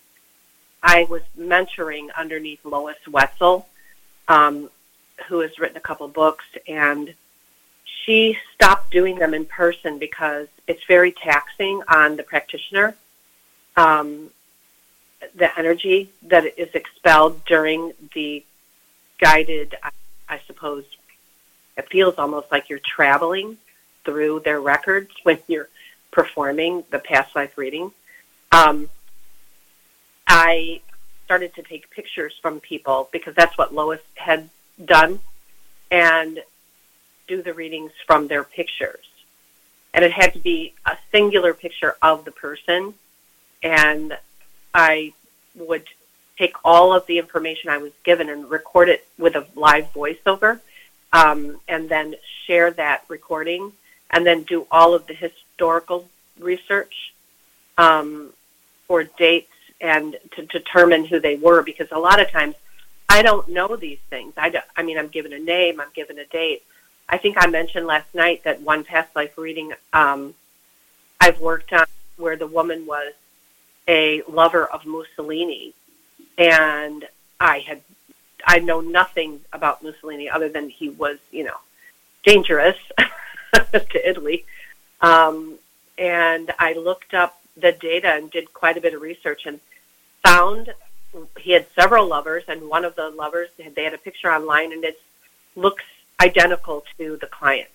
I 0.83 1.05
was 1.09 1.23
mentoring 1.39 2.09
underneath 2.17 2.65
Lois 2.65 2.97
Wetzel, 3.09 3.69
um, 4.29 4.69
who 5.29 5.41
has 5.41 5.59
written 5.59 5.77
a 5.77 5.81
couple 5.81 6.09
books, 6.09 6.45
and 6.67 7.15
she 7.85 8.37
stopped 8.55 8.91
doing 8.91 9.17
them 9.19 9.33
in 9.33 9.45
person 9.45 9.99
because 9.99 10.49
it's 10.67 10.83
very 10.85 11.13
taxing 11.13 11.83
on 11.89 12.17
the 12.17 12.25
practitioner. 12.25 12.97
Um, 13.77 14.31
the 15.35 15.57
energy 15.59 16.11
that 16.23 16.59
is 16.59 16.69
expelled 16.75 17.45
during 17.45 17.93
the 18.15 18.45
guided, 19.19 19.77
I, 19.83 19.91
I 20.29 20.41
suppose, 20.47 20.85
it 21.77 21.89
feels 21.89 22.17
almost 22.19 22.51
like 22.51 22.69
you're 22.69 22.81
traveling 22.81 23.57
through 24.05 24.41
their 24.41 24.61
records 24.61 25.11
when 25.23 25.39
you're 25.49 25.69
performing 26.11 26.85
the 26.91 26.99
past 26.99 27.35
life 27.35 27.57
reading. 27.57 27.93
Um, 28.51 28.91
I 30.27 30.81
started 31.25 31.55
to 31.55 31.63
take 31.63 31.91
pictures 31.91 32.35
from 32.43 32.61
people 32.61 33.09
because 33.13 33.35
that's 33.35 33.57
what 33.57 33.75
Lois 33.75 34.01
had 34.15 34.51
done 34.85 35.21
and 35.91 36.41
do 37.29 37.43
the 37.43 37.55
readings 37.55 37.93
from 38.07 38.29
their 38.29 38.45
pictures. 38.45 39.07
And 39.95 40.05
it 40.05 40.13
had 40.13 40.33
to 40.35 40.39
be 40.39 40.75
a 40.85 40.97
singular 41.11 41.55
picture 41.55 41.97
of 42.03 42.25
the 42.25 42.33
person. 42.33 42.95
And 43.63 44.17
I 44.75 45.13
would 45.55 45.85
take 46.39 46.55
all 46.65 46.93
of 46.95 47.07
the 47.07 47.19
information 47.19 47.71
I 47.71 47.79
was 47.79 47.93
given 48.05 48.29
and 48.29 48.51
record 48.51 48.89
it 48.89 49.07
with 49.19 49.37
a 49.37 49.47
live 49.55 49.93
voiceover, 49.93 50.61
um, 51.13 51.61
and 51.69 51.89
then 51.89 52.15
share 52.47 52.71
that 52.73 53.05
recording, 53.09 53.73
and 54.11 54.27
then 54.27 54.43
do 54.43 54.67
all 54.71 54.95
of 54.95 55.07
the 55.07 55.15
historical 55.15 56.09
research 56.39 57.13
um, 57.79 58.33
for 58.87 59.05
dates 59.05 59.49
and 59.81 60.17
to 60.37 60.47
determine 60.47 61.05
who 61.05 61.21
they 61.21 61.37
were. 61.37 61.63
Because 61.63 61.89
a 61.93 61.99
lot 61.99 62.21
of 62.21 62.31
times, 62.31 62.55
I 63.09 63.23
don't 63.23 63.49
know 63.49 63.77
these 63.77 63.99
things. 64.09 64.33
I, 64.37 64.49
do, 64.49 64.59
I 64.77 64.83
mean, 64.83 64.99
I'm 64.99 65.09
given 65.09 65.33
a 65.33 65.39
name, 65.39 65.81
I'm 65.81 65.91
given 65.95 66.19
a 66.19 66.25
date. 66.25 66.63
I 67.09 67.19
think 67.19 67.37
I 67.39 67.47
mentioned 67.47 67.87
last 67.87 68.15
night 68.15 68.45
that 68.45 68.63
one 68.63 68.85
past 68.85 69.15
life 69.15 69.37
reading 69.37 69.75
um, 69.93 70.35
I've 71.21 71.41
worked 71.41 71.73
on 71.73 71.85
where 72.17 72.37
the 72.37 72.47
woman 72.47 72.87
was 72.87 73.13
a 73.89 74.23
lover 74.29 74.67
of 74.67 74.87
Mussolini, 74.87 75.75
and 76.39 77.07
I 77.41 77.59
had 77.61 77.81
I 78.45 78.59
know 78.59 78.81
nothing 78.81 79.41
about 79.53 79.83
Mussolini 79.83 80.29
other 80.29 80.49
than 80.49 80.69
he 80.69 80.89
was 80.89 81.19
you 81.31 81.45
know 81.45 81.57
dangerous 82.23 82.77
to 83.73 84.09
Italy, 84.09 84.45
um, 85.01 85.59
and 85.99 86.53
I 86.59 86.75
looked 86.75 87.15
up 87.15 87.39
the 87.57 87.73
data 87.73 88.09
and 88.09 88.31
did 88.31 88.53
quite 88.53 88.77
a 88.77 88.81
bit 88.81 88.95
of 88.95 89.03
research 89.03 89.43
and 89.47 89.61
found 90.25 90.73
he 91.39 91.53
had 91.53 91.67
several 91.75 92.07
lovers, 92.07 92.45
and 92.49 92.69
one 92.69 92.85
of 92.85 92.97
the 92.97 93.11
lovers 93.11 93.49
they 93.57 93.85
had 93.85 93.95
a 93.95 93.99
picture 93.99 94.33
online, 94.33 94.73
and 94.73 94.85
it 94.85 95.01
looks 95.57 95.85
identical 96.21 96.85
to 96.97 97.17
the 97.17 97.27
client. 97.27 97.69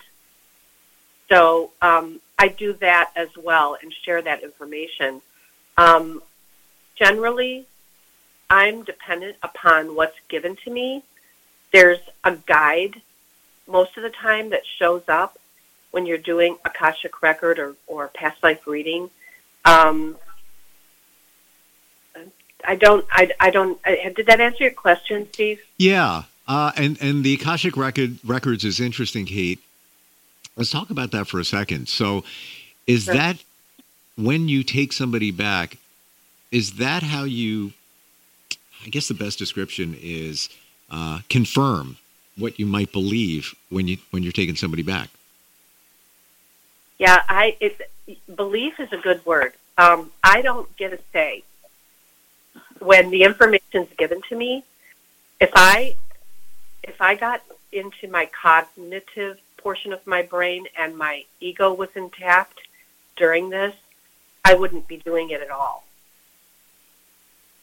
So 1.30 1.72
um, 1.82 2.20
I 2.40 2.48
do 2.48 2.74
that 2.74 3.12
as 3.16 3.30
well 3.38 3.78
and 3.82 3.94
share 3.94 4.22
that 4.22 4.44
information. 4.44 5.22
Um, 5.78 6.22
generally, 6.96 7.66
I'm 8.50 8.84
dependent 8.84 9.38
upon 9.44 9.96
what's 9.96 10.18
given 10.30 10.56
to 10.64 10.72
me. 10.72 11.04
There's 11.72 12.00
a 12.24 12.36
guide 12.36 13.02
most 13.68 13.98
of 13.98 14.04
the 14.04 14.10
time 14.10 14.50
that 14.52 14.62
shows 14.80 15.04
up 15.08 15.38
when 15.92 16.06
you're 16.06 16.18
doing 16.18 16.58
Akashic 16.66 17.22
record 17.22 17.60
or, 17.60 17.76
or 17.86 18.08
past 18.08 18.42
life 18.44 18.66
reading. 18.66 19.10
Um, 19.66 20.18
I 22.66 22.76
don't. 22.76 23.06
I, 23.12 23.32
I 23.40 23.50
don't. 23.52 23.80
I, 23.86 24.12
did 24.16 24.26
that 24.26 24.42
answer 24.42 24.64
your 24.64 24.74
question, 24.74 25.28
Steve? 25.32 25.62
Yeah, 25.78 26.24
uh, 26.48 26.72
and 26.76 26.98
and 27.02 27.24
the 27.24 27.36
Akashic 27.36 27.78
record 27.78 28.18
records 28.26 28.66
is 28.66 28.80
interesting, 28.80 29.26
Kate. 29.26 29.60
Let's 30.56 30.72
talk 30.72 30.90
about 30.90 31.12
that 31.12 31.28
for 31.28 31.40
a 31.40 31.46
second. 31.46 31.88
So, 31.88 32.24
is 32.88 33.04
Sure. 33.06 33.14
that 33.14 33.38
when 34.18 34.50
you 34.50 34.64
take 34.64 34.92
somebody 34.92 35.32
back? 35.32 35.78
Is 36.52 36.74
that 36.74 37.04
how 37.04 37.24
you? 37.24 37.74
I 38.86 38.90
guess 38.90 39.08
the 39.08 39.14
best 39.14 39.38
description 39.38 39.98
is 40.00 40.50
uh, 40.90 41.20
confirm 41.30 41.98
what 42.38 42.60
you 42.60 42.66
might 42.66 42.92
believe 42.92 43.56
when 43.70 43.88
you 43.88 43.98
when 44.12 44.24
you're 44.24 44.32
taking 44.32 44.56
somebody 44.56 44.84
back? 44.84 45.10
Yeah, 46.98 47.22
I 47.28 47.58
it, 47.60 47.90
belief 48.34 48.80
is 48.80 48.92
a 48.94 48.98
good 48.98 49.26
word. 49.26 49.54
Um, 49.78 50.12
I 50.24 50.42
don't 50.42 50.76
get 50.78 50.94
a 50.94 51.00
say 51.14 51.44
when 52.80 53.10
the 53.10 53.24
information's 53.24 53.90
given 53.98 54.22
to 54.30 54.36
me. 54.36 54.64
If 55.40 55.52
I 55.54 55.96
if 56.84 57.02
I 57.02 57.16
got 57.16 57.44
into 57.72 58.08
my 58.08 58.28
cognitive 58.28 59.40
portion 59.58 59.92
of 59.92 60.06
my 60.08 60.22
brain 60.22 60.68
and 60.78 60.98
my 60.98 61.26
ego 61.40 61.74
was 61.74 61.90
intact 61.96 62.60
during 63.18 63.50
this, 63.50 63.76
I 64.48 64.54
wouldn't 64.54 64.88
be 64.88 64.96
doing 64.96 65.32
it 65.32 65.42
at 65.42 65.52
all. 65.52 65.84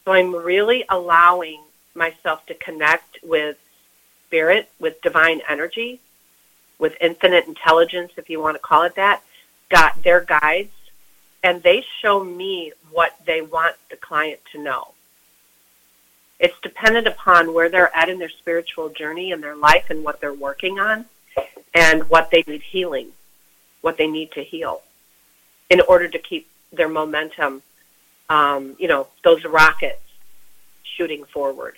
So 0.04 0.12
I'm 0.12 0.36
really 0.36 0.84
allowing 0.90 1.62
myself 1.94 2.44
to 2.44 2.54
connect 2.54 3.20
with 3.22 3.56
spirit, 4.26 4.68
with 4.78 5.00
divine 5.00 5.40
energy, 5.48 6.00
with 6.78 6.94
infinite 7.00 7.46
intelligence, 7.46 8.12
if 8.18 8.28
you 8.28 8.38
want 8.38 8.56
to 8.56 8.58
call 8.58 8.82
it 8.82 8.96
that, 8.96 9.22
got 9.70 10.02
their 10.02 10.20
guides, 10.20 10.74
and 11.42 11.62
they 11.62 11.82
show 12.02 12.22
me 12.22 12.74
what 12.90 13.18
they 13.24 13.40
want 13.40 13.76
the 13.88 13.96
client 13.96 14.40
to 14.52 14.62
know. 14.62 14.88
It's 16.38 16.60
dependent 16.60 17.06
upon 17.06 17.54
where 17.54 17.70
they're 17.70 17.96
at 17.96 18.10
in 18.10 18.18
their 18.18 18.28
spiritual 18.28 18.90
journey 18.90 19.30
in 19.30 19.40
their 19.40 19.56
life 19.56 19.86
and 19.88 20.04
what 20.04 20.20
they're 20.20 20.34
working 20.34 20.78
on 20.78 21.06
and 21.72 22.10
what 22.10 22.30
they 22.30 22.44
need 22.46 22.60
healing, 22.60 23.12
what 23.80 23.96
they 23.96 24.06
need 24.06 24.32
to 24.32 24.44
heal 24.44 24.82
in 25.70 25.80
order 25.88 26.08
to 26.08 26.18
keep 26.18 26.46
their 26.76 26.88
momentum, 26.88 27.62
um, 28.28 28.76
you 28.78 28.88
know, 28.88 29.06
those 29.22 29.44
rockets 29.44 30.00
shooting 30.82 31.24
forward. 31.24 31.76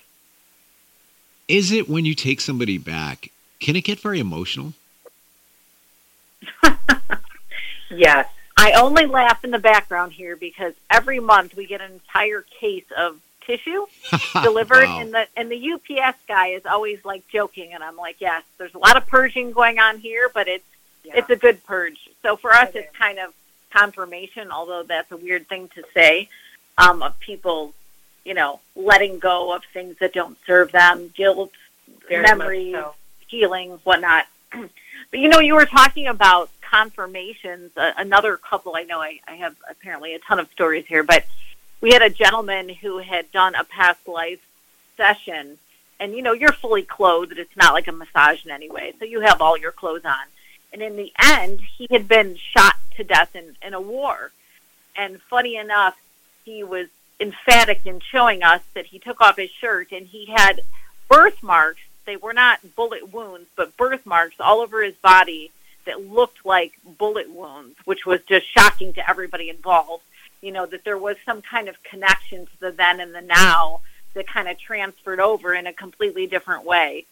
Is 1.49 1.71
it 1.73 1.89
when 1.89 2.05
you 2.05 2.15
take 2.15 2.41
somebody 2.41 2.77
back, 2.79 3.31
can 3.61 3.77
it 3.77 3.83
get 3.83 4.01
very 4.01 4.19
emotional? 4.21 4.73
yes. 7.91 8.29
I 8.59 8.73
only 8.73 9.07
laugh 9.07 9.45
in 9.45 9.51
the 9.51 9.59
background 9.59 10.13
here 10.13 10.35
because 10.35 10.73
every 10.91 11.21
month 11.21 11.55
we 11.57 11.67
get 11.67 11.81
an 11.81 11.93
entire 11.93 12.43
case 12.59 12.85
of 12.97 13.21
tissue 13.47 13.87
delivered 14.43 14.85
Wow. 14.87 15.01
and 15.01 15.15
the 15.15 15.27
and 15.37 15.49
the 15.51 15.73
UPS 15.73 16.19
guy 16.27 16.49
is 16.49 16.67
always 16.67 17.05
like 17.05 17.23
joking 17.29 17.75
and 17.75 17.83
I'm 17.85 17.97
like, 17.97 18.17
Yes, 18.19 18.43
there's 18.59 18.75
a 18.75 18.79
lot 18.79 18.97
of 18.97 19.07
purging 19.07 19.53
going 19.53 19.79
on 19.79 19.99
here, 19.99 20.31
but 20.35 20.49
it's 20.49 20.65
Yeah. 21.05 21.13
it's 21.19 21.31
a 21.31 21.37
good 21.37 21.65
purge. 21.65 22.09
So 22.23 22.37
for 22.37 22.53
us 22.53 22.71
It 22.71 22.77
it's 22.77 22.91
is. 22.91 22.97
kind 22.97 23.19
of 23.19 23.33
confirmation, 23.73 24.51
although 24.51 24.83
that's 24.83 25.11
a 25.13 25.17
weird 25.17 25.49
thing 25.49 25.69
to 25.75 25.83
say, 25.95 26.29
um, 26.79 27.03
of 27.03 27.19
people, 27.21 27.73
you 28.25 28.35
know, 28.35 28.61
letting 28.75 29.19
go 29.19 29.55
of 29.55 29.63
things 29.73 29.97
that 30.01 30.13
don't 30.13 30.37
serve 30.47 30.73
them, 30.73 31.13
guilt, 31.15 31.53
Very 32.09 32.23
memories, 32.23 32.75
so. 32.75 32.95
healing, 33.27 33.79
whatnot. 33.85 34.27
but 34.53 35.21
you 35.21 35.29
know, 35.29 35.41
you 35.41 35.55
were 35.55 35.67
talking 35.67 36.07
about 36.07 36.51
confirmations. 36.61 37.71
Uh, 37.77 37.93
another 37.97 38.37
couple, 38.37 38.77
I 38.77 38.83
know 38.83 39.01
I, 39.01 39.21
I 39.27 39.37
have 39.37 39.57
apparently 39.69 40.15
a 40.15 40.19
ton 40.19 40.39
of 40.39 40.51
stories 40.51 40.87
here, 40.87 41.03
but 41.03 41.25
we 41.81 41.93
had 41.93 42.03
a 42.03 42.11
gentleman 42.11 42.69
who 42.69 42.99
had 42.99 43.31
done 43.33 43.55
a 43.55 43.65
past 43.65 44.07
life 44.09 44.41
session, 44.97 45.59
and 46.01 46.13
you 46.13 46.23
know, 46.23 46.33
you're 46.33 46.53
fully 46.53 46.83
clothed. 46.83 47.39
It's 47.39 47.57
not 47.57 47.75
like 47.75 47.89
a 47.89 47.93
massage 47.93 48.45
in 48.45 48.51
any 48.51 48.71
way, 48.71 48.95
so 48.99 49.05
you 49.05 49.21
have 49.21 49.41
all 49.41 49.57
your 49.57 49.73
clothes 49.73 50.05
on. 50.05 50.27
And 50.73 50.83
in 50.83 50.97
the 50.97 51.13
end, 51.19 51.61
he 51.61 51.87
had 51.91 52.09
been 52.09 52.37
shot 52.37 52.75
to 52.97 53.05
death 53.05 53.35
in, 53.35 53.57
in 53.63 53.75
a 53.75 53.81
war. 53.81 54.31
And 54.97 55.21
funny 55.23 55.57
enough, 55.57 55.97
he 56.45 56.65
was 56.65 56.89
emphatic 57.21 57.87
in 57.87 58.01
showing 58.01 58.43
us 58.43 58.63
that 58.75 58.87
he 58.87 58.99
took 58.99 59.21
off 59.21 59.37
his 59.37 59.51
shirt 59.51 59.93
and 59.93 60.07
he 60.07 60.27
had 60.27 60.61
birthmarks. 61.09 61.81
They 62.05 62.17
were 62.17 62.33
not 62.33 62.61
bullet 62.77 63.13
wounds, 63.13 63.49
but 63.57 63.77
birthmarks 63.77 64.37
all 64.39 64.61
over 64.61 64.83
his 64.83 64.95
body 64.97 65.51
that 65.87 66.09
looked 66.09 66.45
like 66.45 66.73
bullet 66.99 67.31
wounds, 67.31 67.77
which 67.85 68.07
was 68.07 68.21
just 68.23 68.47
shocking 68.47 68.93
to 68.95 69.09
everybody 69.09 69.49
involved. 69.49 70.05
You 70.43 70.53
know, 70.53 70.67
that 70.67 70.85
there 70.85 70.99
was 70.99 71.17
some 71.25 71.43
kind 71.43 71.69
of 71.69 71.83
connection 71.83 72.47
to 72.47 72.61
the 72.61 72.71
then 72.71 73.01
and 73.01 73.15
the 73.15 73.23
now 73.23 73.81
that 74.15 74.27
kind 74.27 74.49
of 74.49 74.59
transferred 74.59 75.21
over 75.21 75.55
in 75.55 75.67
a 75.67 75.73
completely 75.73 76.27
different 76.27 76.65
way. 76.65 77.07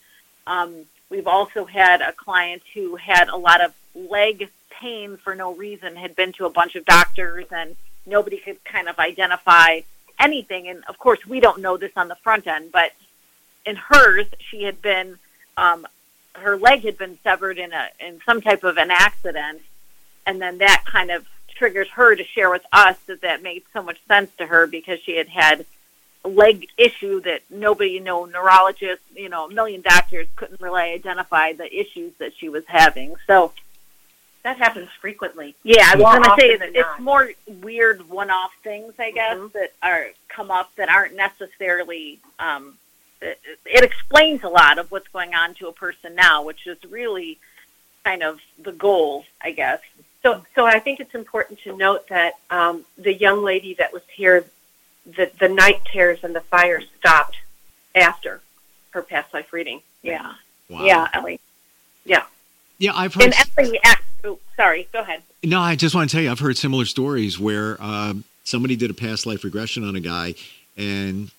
Um, 0.46 0.84
we've 1.10 1.26
also 1.26 1.64
had 1.64 2.00
a 2.00 2.12
client 2.12 2.62
who 2.74 2.96
had 2.96 3.28
a 3.28 3.36
lot 3.36 3.60
of 3.60 3.74
leg 3.94 4.48
pain 4.80 5.16
for 5.16 5.34
no 5.34 5.54
reason, 5.54 5.96
had 5.96 6.16
been 6.16 6.32
to 6.34 6.46
a 6.46 6.50
bunch 6.50 6.74
of 6.74 6.84
doctors, 6.84 7.46
and 7.50 7.76
nobody 8.06 8.38
could 8.38 8.62
kind 8.64 8.88
of 8.88 8.98
identify 8.98 9.80
anything. 10.18 10.68
And 10.68 10.84
of 10.88 10.98
course, 10.98 11.26
we 11.26 11.40
don't 11.40 11.60
know 11.60 11.76
this 11.76 11.92
on 11.96 12.08
the 12.08 12.16
front 12.16 12.46
end, 12.46 12.70
but 12.72 12.92
in 13.66 13.76
hers, 13.76 14.26
she 14.38 14.64
had 14.64 14.80
been 14.82 15.18
um, 15.56 15.86
her 16.34 16.56
leg 16.56 16.84
had 16.84 16.98
been 16.98 17.18
severed 17.22 17.58
in 17.58 17.72
a 17.72 17.88
in 18.00 18.20
some 18.26 18.40
type 18.40 18.64
of 18.64 18.76
an 18.76 18.90
accident, 18.90 19.62
and 20.26 20.40
then 20.40 20.58
that 20.58 20.84
kind 20.86 21.10
of 21.10 21.26
triggers 21.48 21.88
her 21.90 22.16
to 22.16 22.24
share 22.24 22.50
with 22.50 22.64
us 22.72 22.96
that 23.06 23.20
that 23.20 23.42
made 23.42 23.62
so 23.72 23.82
much 23.82 23.98
sense 24.08 24.30
to 24.38 24.46
her 24.46 24.66
because 24.66 24.98
she 25.00 25.16
had 25.16 25.28
had 25.28 25.64
a 26.24 26.28
leg 26.28 26.66
issue 26.76 27.20
that 27.20 27.42
nobody, 27.50 27.90
you 27.90 28.00
know, 28.00 28.24
neurologists, 28.24 29.04
you 29.14 29.28
know, 29.28 29.46
a 29.46 29.52
million 29.52 29.80
doctors 29.82 30.26
couldn't 30.36 30.60
really 30.60 30.82
identify 30.82 31.52
the 31.52 31.72
issues 31.72 32.12
that 32.18 32.32
she 32.36 32.48
was 32.48 32.64
having. 32.66 33.14
So 33.26 33.52
That 34.44 34.58
happens 34.58 34.90
frequently. 35.00 35.56
yeah, 35.64 35.90
I 35.92 35.96
was 35.96 36.04
going 36.04 36.22
to 36.22 36.36
say 36.38 36.48
it's, 36.50 36.76
it's 36.76 37.00
more 37.00 37.30
weird 37.62 38.08
one-off 38.10 38.52
things, 38.62 38.92
I 38.98 39.10
guess, 39.10 39.36
Mhm. 39.38 39.52
that 39.54 39.72
are 39.82 40.10
come 40.28 40.50
up 40.50 40.70
that 40.76 40.88
aren't 40.90 41.16
necessarily. 41.16 42.18
Um, 42.38 42.76
it, 43.22 43.40
it 43.64 43.82
explains 43.84 44.42
a 44.42 44.48
lot 44.50 44.78
of 44.78 44.90
what's 44.92 45.08
going 45.08 45.34
on 45.34 45.54
to 45.54 45.68
a 45.68 45.72
person 45.72 46.14
now, 46.14 46.42
which 46.44 46.66
is 46.66 46.76
really 46.84 47.38
kind 48.04 48.22
of 48.22 48.38
the 48.62 48.72
goal, 48.72 49.24
I 49.40 49.52
guess. 49.52 49.80
So, 50.22 50.44
so 50.54 50.66
I 50.66 50.78
think 50.78 51.00
it's 51.00 51.14
important 51.14 51.60
to 51.62 51.74
note 51.74 52.08
that 52.08 52.34
um, 52.50 52.84
the 52.98 53.14
young 53.14 53.42
lady 53.42 53.72
that 53.74 53.94
was 53.94 54.02
here, 54.14 54.44
the 55.06 55.30
the 55.40 55.48
night 55.48 55.86
terrors 55.86 56.22
and 56.22 56.34
the 56.36 56.40
fire 56.42 56.82
stopped 56.98 57.36
after 57.94 58.42
her 58.90 59.00
past 59.02 59.32
life 59.32 59.54
reading. 59.54 59.80
Yeah, 60.02 60.34
Wow. 60.68 60.84
yeah, 60.84 61.08
Ellie. 61.14 61.40
Yeah. 62.04 62.24
Yeah, 62.78 62.92
I've 62.94 63.14
heard. 63.14 63.22
And 63.24 63.34
Ellie, 63.56 63.80
act- 63.84 64.03
oh, 64.24 64.38
sorry, 64.56 64.88
go 64.92 65.00
ahead. 65.00 65.22
No, 65.42 65.60
I 65.60 65.76
just 65.76 65.94
want 65.94 66.08
to 66.10 66.16
tell 66.16 66.22
you, 66.24 66.30
I've 66.30 66.38
heard 66.40 66.56
similar 66.56 66.84
stories 66.86 67.38
where 67.38 67.76
um, 67.82 68.24
somebody 68.44 68.76
did 68.76 68.90
a 68.90 68.94
past 68.94 69.26
life 69.26 69.44
regression 69.44 69.86
on 69.86 69.94
a 69.96 70.00
guy, 70.00 70.34
and 70.76 71.30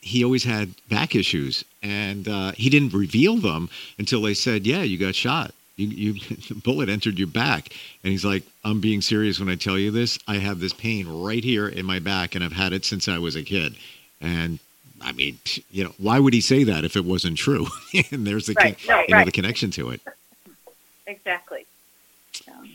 he 0.00 0.24
always 0.24 0.44
had 0.44 0.74
back 0.88 1.14
issues, 1.14 1.64
and 1.82 2.26
uh, 2.28 2.52
he 2.52 2.70
didn't 2.70 2.92
reveal 2.94 3.36
them 3.36 3.68
until 3.98 4.22
they 4.22 4.34
said, 4.34 4.66
"Yeah, 4.66 4.82
you 4.82 4.98
got 4.98 5.14
shot. 5.14 5.52
You, 5.76 5.86
you 5.88 6.12
the 6.48 6.54
bullet 6.54 6.88
entered 6.88 7.18
your 7.18 7.28
back." 7.28 7.68
And 8.02 8.10
he's 8.10 8.24
like, 8.24 8.42
"I'm 8.64 8.80
being 8.80 9.00
serious 9.02 9.38
when 9.38 9.48
I 9.48 9.54
tell 9.54 9.78
you 9.78 9.90
this. 9.90 10.18
I 10.26 10.36
have 10.38 10.58
this 10.60 10.72
pain 10.72 11.06
right 11.08 11.44
here 11.44 11.68
in 11.68 11.84
my 11.86 11.98
back, 11.98 12.34
and 12.34 12.42
I've 12.42 12.52
had 12.52 12.72
it 12.72 12.84
since 12.84 13.06
I 13.08 13.18
was 13.18 13.36
a 13.36 13.42
kid." 13.42 13.74
And 14.20 14.58
I 15.02 15.12
mean, 15.12 15.38
you 15.70 15.84
know, 15.84 15.92
why 15.98 16.18
would 16.18 16.32
he 16.32 16.40
say 16.40 16.64
that 16.64 16.84
if 16.84 16.96
it 16.96 17.04
wasn't 17.04 17.36
true? 17.36 17.66
and 18.10 18.26
there's 18.26 18.46
the 18.46 18.54
Right, 18.54 18.78
con- 18.78 18.96
right, 18.96 19.08
you 19.08 19.12
know 19.14 19.18
right. 19.18 19.26
the 19.26 19.32
connection 19.32 19.70
to 19.72 19.90
it. 19.90 20.00
Exactly. 21.06 21.66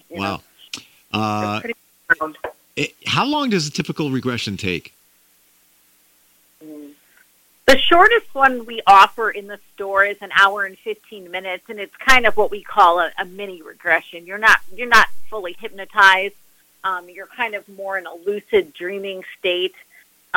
Wow. 0.09 0.41
Uh, 1.13 1.61
it, 2.75 2.93
how 3.05 3.25
long 3.25 3.49
does 3.49 3.67
a 3.67 3.71
typical 3.71 4.11
regression 4.11 4.57
take? 4.57 4.93
The 6.59 7.77
shortest 7.77 8.33
one 8.33 8.65
we 8.65 8.81
offer 8.87 9.29
in 9.29 9.47
the 9.47 9.59
store 9.73 10.05
is 10.05 10.17
an 10.21 10.31
hour 10.33 10.63
and 10.63 10.77
15 10.77 11.29
minutes, 11.29 11.65
and 11.67 11.79
it's 11.79 11.95
kind 11.97 12.25
of 12.25 12.37
what 12.37 12.49
we 12.49 12.63
call 12.63 12.99
a, 12.99 13.11
a 13.19 13.25
mini 13.25 13.61
regression. 13.61 14.25
You're 14.25 14.37
not 14.37 14.59
you're 14.73 14.87
not 14.87 15.09
fully 15.29 15.55
hypnotized. 15.59 16.35
Um, 16.85 17.09
you're 17.09 17.27
kind 17.27 17.55
of 17.55 17.67
more 17.67 17.97
in 17.97 18.05
a 18.05 18.13
lucid 18.13 18.73
dreaming 18.73 19.25
state. 19.37 19.75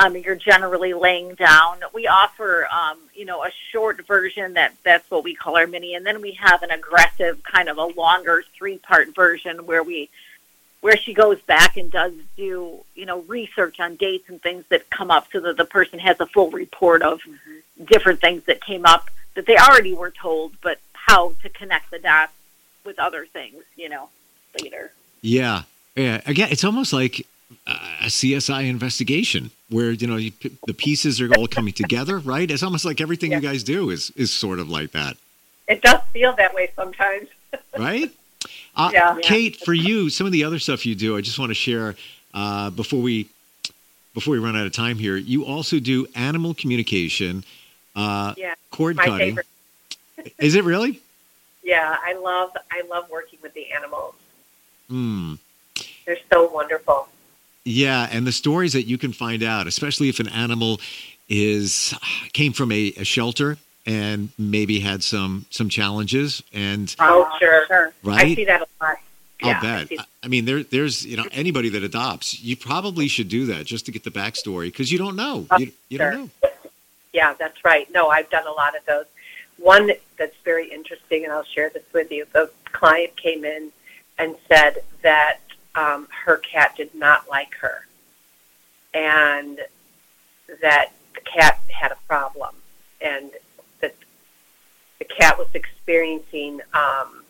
Um, 0.01 0.17
you're 0.17 0.35
generally 0.35 0.93
laying 0.93 1.35
down. 1.35 1.79
We 1.93 2.07
offer, 2.07 2.67
um, 2.71 2.97
you 3.13 3.25
know, 3.25 3.43
a 3.43 3.51
short 3.71 4.05
version 4.07 4.53
that 4.53 4.73
that's 4.83 5.09
what 5.11 5.23
we 5.23 5.35
call 5.35 5.57
our 5.57 5.67
mini, 5.67 5.95
and 5.95 6.05
then 6.05 6.21
we 6.21 6.31
have 6.33 6.63
an 6.63 6.71
aggressive 6.71 7.43
kind 7.43 7.69
of 7.69 7.77
a 7.77 7.85
longer 7.85 8.43
three 8.57 8.77
part 8.77 9.13
version 9.13 9.65
where 9.65 9.83
we 9.83 10.09
where 10.81 10.97
she 10.97 11.13
goes 11.13 11.39
back 11.41 11.77
and 11.77 11.91
does 11.91 12.13
do 12.35 12.79
you 12.95 13.05
know 13.05 13.21
research 13.21 13.79
on 13.79 13.95
dates 13.95 14.27
and 14.29 14.41
things 14.41 14.65
that 14.69 14.89
come 14.89 15.11
up 15.11 15.27
so 15.31 15.39
that 15.39 15.57
the 15.57 15.65
person 15.65 15.99
has 15.99 16.19
a 16.19 16.25
full 16.25 16.49
report 16.49 17.03
of 17.03 17.21
different 17.85 18.19
things 18.19 18.43
that 18.45 18.59
came 18.61 18.85
up 18.85 19.09
that 19.35 19.45
they 19.45 19.57
already 19.57 19.93
were 19.93 20.09
told 20.09 20.51
but 20.63 20.79
how 20.93 21.33
to 21.43 21.49
connect 21.49 21.91
the 21.91 21.99
dots 21.99 22.33
with 22.83 22.97
other 22.97 23.27
things 23.27 23.63
you 23.75 23.89
know 23.89 24.09
later 24.59 24.91
Yeah, 25.21 25.63
yeah. 25.95 26.21
Again, 26.25 26.49
it's 26.51 26.63
almost 26.63 26.93
like 26.93 27.27
a 27.67 28.05
CSI 28.07 28.67
investigation 28.69 29.51
where 29.69 29.91
you 29.91 30.07
know 30.07 30.17
you, 30.17 30.31
the 30.65 30.73
pieces 30.73 31.21
are 31.21 31.33
all 31.35 31.47
coming 31.47 31.73
together, 31.73 32.19
right? 32.19 32.49
It's 32.49 32.63
almost 32.63 32.85
like 32.85 33.01
everything 33.01 33.31
you 33.31 33.39
guys 33.39 33.63
do 33.63 33.89
is 33.89 34.11
is 34.15 34.31
sort 34.33 34.59
of 34.59 34.69
like 34.69 34.91
that, 34.91 35.17
It 35.67 35.81
does 35.81 36.01
feel 36.13 36.33
that 36.33 36.53
way 36.53 36.71
sometimes. 36.75 37.27
right? 37.77 38.11
Uh, 38.75 38.89
Yeah. 38.93 39.17
Kate, 39.21 39.55
for 39.57 39.73
you, 39.73 40.09
some 40.09 40.25
of 40.25 40.31
the 40.33 40.43
other 40.43 40.59
stuff 40.59 40.85
you 40.85 40.95
do, 40.95 41.17
I 41.17 41.21
just 41.21 41.37
want 41.39 41.49
to 41.49 41.55
share 41.55 41.95
uh, 42.33 42.69
before 42.69 43.01
we 43.01 43.27
before 44.13 44.33
we 44.33 44.39
run 44.39 44.55
out 44.57 44.65
of 44.65 44.73
time 44.73 44.97
here. 44.97 45.15
You 45.15 45.45
also 45.45 45.79
do 45.79 46.07
animal 46.15 46.53
communication, 46.53 47.43
Uh, 47.95 48.33
Yeah, 48.37 48.55
cord 48.71 48.97
cutting. 48.97 49.37
Is 50.39 50.55
it 50.55 50.63
really? 50.63 50.99
Yeah, 51.63 51.95
I 52.03 52.13
love 52.13 52.51
I 52.71 52.81
love 52.89 53.09
working 53.09 53.39
with 53.41 53.53
the 53.53 53.71
animals. 53.71 54.15
Hmm. 54.87 55.35
They're 56.05 56.17
so 56.31 56.49
wonderful. 56.49 57.07
Yeah, 57.63 58.07
and 58.11 58.25
the 58.25 58.31
stories 58.31 58.73
that 58.73 58.83
you 58.83 58.97
can 58.97 59.13
find 59.13 59.43
out, 59.43 59.67
especially 59.67 60.09
if 60.09 60.19
an 60.19 60.27
animal 60.29 60.79
is 61.29 61.93
came 62.33 62.53
from 62.53 62.71
a, 62.71 62.93
a 62.97 63.03
shelter 63.03 63.57
and 63.85 64.29
maybe 64.37 64.79
had 64.79 65.03
some 65.03 65.45
some 65.49 65.69
challenges, 65.69 66.41
and 66.53 66.93
Oh, 66.99 67.29
sure. 67.39 67.65
sure. 67.67 67.93
I 68.07 68.33
see 68.35 68.45
that 68.45 68.61
a 68.61 68.67
lot. 68.83 68.97
Yeah, 69.41 69.47
I'll 69.49 69.55
I 69.57 69.61
bet. 69.85 69.99
I- 69.99 70.05
I 70.23 70.27
mean, 70.27 70.45
there, 70.45 70.61
there's 70.61 71.03
you 71.03 71.17
know 71.17 71.25
anybody 71.31 71.69
that 71.69 71.81
adopts, 71.83 72.39
you 72.43 72.55
probably 72.55 73.07
should 73.07 73.27
do 73.27 73.47
that 73.47 73.65
just 73.65 73.87
to 73.87 73.91
get 73.91 74.03
the 74.03 74.11
backstory 74.11 74.65
because 74.65 74.91
you 74.91 74.99
don't 74.99 75.15
know. 75.15 75.47
Oh, 75.49 75.57
you, 75.57 75.71
you 75.89 75.97
sure. 75.97 76.11
don't 76.11 76.31
know. 76.43 76.49
Yeah, 77.11 77.33
that's 77.33 77.63
right. 77.65 77.91
No, 77.91 78.09
I've 78.09 78.29
done 78.29 78.45
a 78.45 78.51
lot 78.51 78.75
of 78.77 78.85
those. 78.85 79.05
One 79.57 79.91
that's 80.17 80.35
very 80.45 80.71
interesting, 80.71 81.23
and 81.23 81.33
I'll 81.33 81.43
share 81.43 81.69
this 81.69 81.83
with 81.91 82.11
you. 82.11 82.25
The 82.33 82.51
client 82.65 83.17
came 83.17 83.43
in 83.43 83.71
and 84.19 84.35
said 84.47 84.83
that 85.01 85.39
um, 85.75 86.07
her 86.25 86.37
cat 86.37 86.75
did 86.75 86.93
not 86.93 87.29
like 87.29 87.53
her, 87.55 87.85
and 88.93 89.59
that 90.61 90.91
the 91.15 91.21
cat 91.21 91.59
had 91.69 91.91
a 91.91 91.97
problem, 92.07 92.55
and 93.01 93.31
that 93.79 93.95
the 94.99 95.05
cat 95.05 95.37
was 95.37 95.47
experiencing 95.53 96.61
um, 96.73 97.23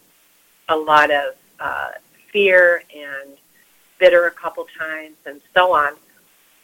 a 0.70 0.76
lot 0.76 1.12
of 1.12 1.36
uh, 1.60 1.92
fear 2.32 2.84
and 2.96 3.38
bitter 4.00 4.26
a 4.26 4.32
couple 4.32 4.66
times, 4.78 5.16
and 5.26 5.42
so 5.54 5.74
on. 5.74 5.94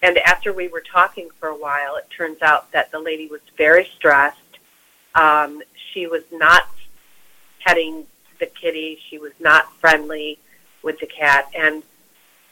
And 0.01 0.17
after 0.19 0.53
we 0.53 0.67
were 0.67 0.81
talking 0.81 1.29
for 1.39 1.49
a 1.49 1.55
while, 1.55 1.95
it 1.95 2.07
turns 2.15 2.41
out 2.41 2.71
that 2.71 2.91
the 2.91 2.99
lady 2.99 3.27
was 3.27 3.41
very 3.57 3.89
stressed. 3.95 4.37
Um, 5.15 5.61
she 5.91 6.07
was 6.07 6.23
not 6.31 6.67
petting 7.65 8.05
the 8.39 8.45
kitty. 8.45 8.99
She 9.09 9.17
was 9.17 9.33
not 9.39 9.71
friendly 9.79 10.37
with 10.83 10.99
the 10.99 11.05
cat. 11.05 11.49
And 11.57 11.83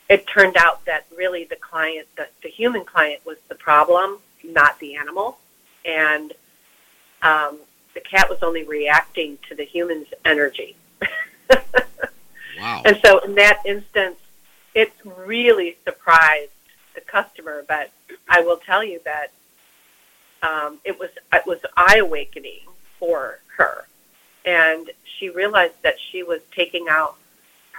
it 0.09 0.27
turned 0.27 0.57
out 0.57 0.85
that 0.85 1.05
really 1.15 1.45
the 1.45 1.55
client, 1.55 2.07
the, 2.15 2.27
the 2.43 2.49
human 2.49 2.85
client, 2.85 3.25
was 3.25 3.37
the 3.47 3.55
problem, 3.55 4.19
not 4.43 4.79
the 4.79 4.95
animal. 4.95 5.37
And 5.83 6.33
um, 7.21 7.59
the 7.93 8.01
cat 8.01 8.29
was 8.29 8.43
only 8.43 8.63
reacting 8.63 9.37
to 9.49 9.55
the 9.55 9.63
human's 9.65 10.07
energy. 10.23 10.75
Wow. 12.57 12.81
And 12.85 12.99
so 13.03 13.19
in 13.19 13.35
that 13.35 13.59
instance, 13.65 14.17
it 14.73 14.93
really 15.03 15.75
surprised 15.83 16.51
the 16.93 17.01
customer. 17.01 17.65
But 17.67 17.91
I 18.29 18.41
will 18.41 18.57
tell 18.57 18.83
you 18.83 19.01
that 19.03 19.31
um, 20.41 20.79
it 20.83 20.97
was 20.99 21.09
it 21.33 21.45
was 21.45 21.59
eye 21.75 21.97
awakening 21.97 22.61
for 22.97 23.39
her, 23.57 23.85
and 24.45 24.89
she 25.03 25.29
realized 25.29 25.81
that 25.83 25.95
she 25.99 26.23
was 26.23 26.41
taking 26.51 26.87
out 26.89 27.17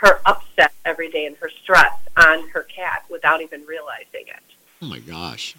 her 0.01 0.21
upset 0.27 0.73
every 0.85 1.11
day 1.11 1.27
and 1.27 1.37
her 1.37 1.51
stress 1.63 1.93
on 2.17 2.49
her 2.51 2.63
cat 2.63 3.05
without 3.11 3.41
even 3.43 3.65
realizing 3.67 4.27
it. 4.27 4.43
Oh 4.83 4.87
my 4.87 4.99
gosh. 5.01 5.57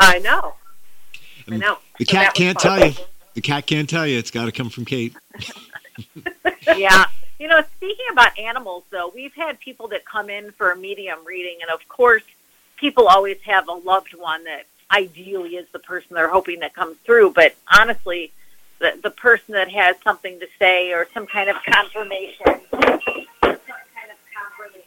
I 0.00 0.18
know. 0.18 0.54
I 1.50 1.56
know. 1.56 1.78
The 1.98 2.04
So 2.04 2.12
cat 2.12 2.34
can't 2.34 2.60
fun. 2.60 2.78
tell 2.80 2.88
you. 2.88 2.94
The 3.34 3.40
cat 3.42 3.66
can't 3.66 3.88
tell 3.88 4.06
you. 4.06 4.18
It's 4.18 4.30
got 4.30 4.46
to 4.46 4.52
come 4.52 4.70
from 4.70 4.84
Kate. 4.84 5.14
yeah. 6.76 7.04
You 7.38 7.48
know, 7.48 7.62
speaking 7.76 8.06
about 8.10 8.38
animals, 8.38 8.84
though, 8.90 9.12
we've 9.14 9.34
had 9.34 9.60
people 9.60 9.88
that 9.88 10.04
come 10.06 10.30
in 10.30 10.52
for 10.52 10.70
a 10.72 10.76
medium 10.76 11.18
reading, 11.26 11.58
and 11.60 11.70
of 11.70 11.86
course, 11.88 12.22
people 12.76 13.08
always 13.08 13.38
have 13.42 13.68
a 13.68 13.72
loved 13.72 14.14
one 14.14 14.44
that 14.44 14.64
ideally 14.90 15.56
is 15.56 15.66
the 15.72 15.78
person 15.78 16.08
they're 16.14 16.28
hoping 16.30 16.60
that 16.60 16.74
comes 16.74 16.96
through. 17.04 17.32
But 17.32 17.54
honestly, 17.78 18.32
the 18.78 18.98
the 19.02 19.10
person 19.10 19.52
that 19.54 19.68
has 19.70 19.96
something 20.02 20.40
to 20.40 20.46
say 20.58 20.92
or 20.92 21.06
some 21.12 21.26
kind 21.26 21.50
of 21.50 21.56
confirmation, 21.66 22.44
some 22.46 22.80
kind 22.80 22.98
of 23.42 24.18
confirmation, 24.34 24.82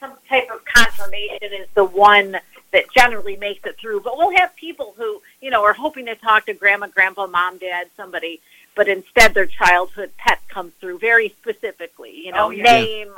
some 0.00 0.12
type 0.28 0.48
of 0.52 0.64
confirmation 0.64 1.52
is 1.52 1.68
the 1.74 1.84
one 1.84 2.36
that 2.72 2.84
generally 2.94 3.36
makes 3.36 3.64
it 3.66 3.76
through. 3.78 4.00
But 4.00 4.16
we'll 4.18 4.36
have 4.36 4.54
people 4.56 4.94
who, 4.96 5.22
you 5.40 5.50
know, 5.50 5.64
are 5.64 5.72
hoping 5.72 6.06
to 6.06 6.14
talk 6.14 6.46
to 6.46 6.54
grandma, 6.54 6.86
grandpa, 6.88 7.26
mom, 7.26 7.58
dad, 7.58 7.88
somebody, 7.96 8.40
but 8.74 8.88
instead 8.88 9.34
their 9.34 9.46
childhood 9.46 10.10
pet 10.18 10.40
comes 10.48 10.72
through 10.80 10.98
very 10.98 11.30
specifically, 11.40 12.14
you 12.24 12.32
know, 12.32 12.46
Oh, 12.46 12.50
yeah. 12.50 12.62
name, 12.62 13.12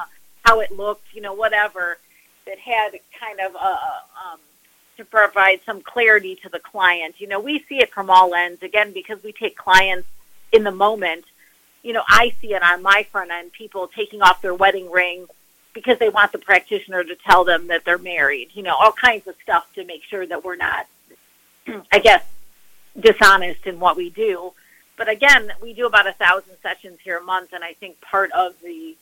how 0.44 0.60
it 0.60 0.70
looked, 0.70 1.14
you 1.14 1.20
know, 1.20 1.34
whatever, 1.34 1.98
that 2.46 2.58
had 2.58 2.92
kind 3.18 3.40
of 3.40 3.54
a, 3.54 3.78
um, 4.32 4.38
to 4.96 5.04
provide 5.04 5.60
some 5.66 5.80
clarity 5.82 6.36
to 6.36 6.48
the 6.48 6.58
client. 6.60 7.20
You 7.20 7.26
know, 7.26 7.40
we 7.40 7.64
see 7.68 7.78
it 7.80 7.90
from 7.90 8.08
all 8.10 8.34
ends, 8.34 8.62
again, 8.62 8.92
because 8.92 9.22
we 9.22 9.32
take 9.32 9.56
clients 9.56 10.08
in 10.52 10.64
the 10.64 10.70
moment. 10.70 11.24
You 11.82 11.92
know, 11.94 12.02
I 12.08 12.34
see 12.40 12.54
it 12.54 12.62
on 12.62 12.82
my 12.82 13.06
front 13.10 13.30
end, 13.30 13.52
people 13.52 13.88
taking 13.88 14.22
off 14.22 14.42
their 14.42 14.54
wedding 14.54 14.90
ring 14.90 15.26
because 15.72 15.98
they 15.98 16.08
want 16.08 16.32
the 16.32 16.38
practitioner 16.38 17.04
to 17.04 17.14
tell 17.14 17.44
them 17.44 17.68
that 17.68 17.84
they're 17.84 17.98
married, 17.98 18.50
you 18.54 18.62
know, 18.62 18.74
all 18.74 18.92
kinds 18.92 19.26
of 19.26 19.34
stuff 19.42 19.72
to 19.74 19.84
make 19.84 20.02
sure 20.04 20.26
that 20.26 20.44
we're 20.44 20.56
not, 20.56 20.86
I 21.92 21.98
guess, 21.98 22.24
dishonest 22.98 23.66
in 23.66 23.78
what 23.78 23.96
we 23.96 24.10
do. 24.10 24.52
But 24.96 25.08
again, 25.08 25.52
we 25.62 25.72
do 25.72 25.86
about 25.86 26.06
a 26.06 26.12
thousand 26.12 26.56
sessions 26.62 26.98
here 27.02 27.18
a 27.18 27.22
month, 27.22 27.52
and 27.52 27.64
I 27.64 27.72
think 27.74 28.00
part 28.00 28.30
of 28.32 28.54
the 28.62 28.96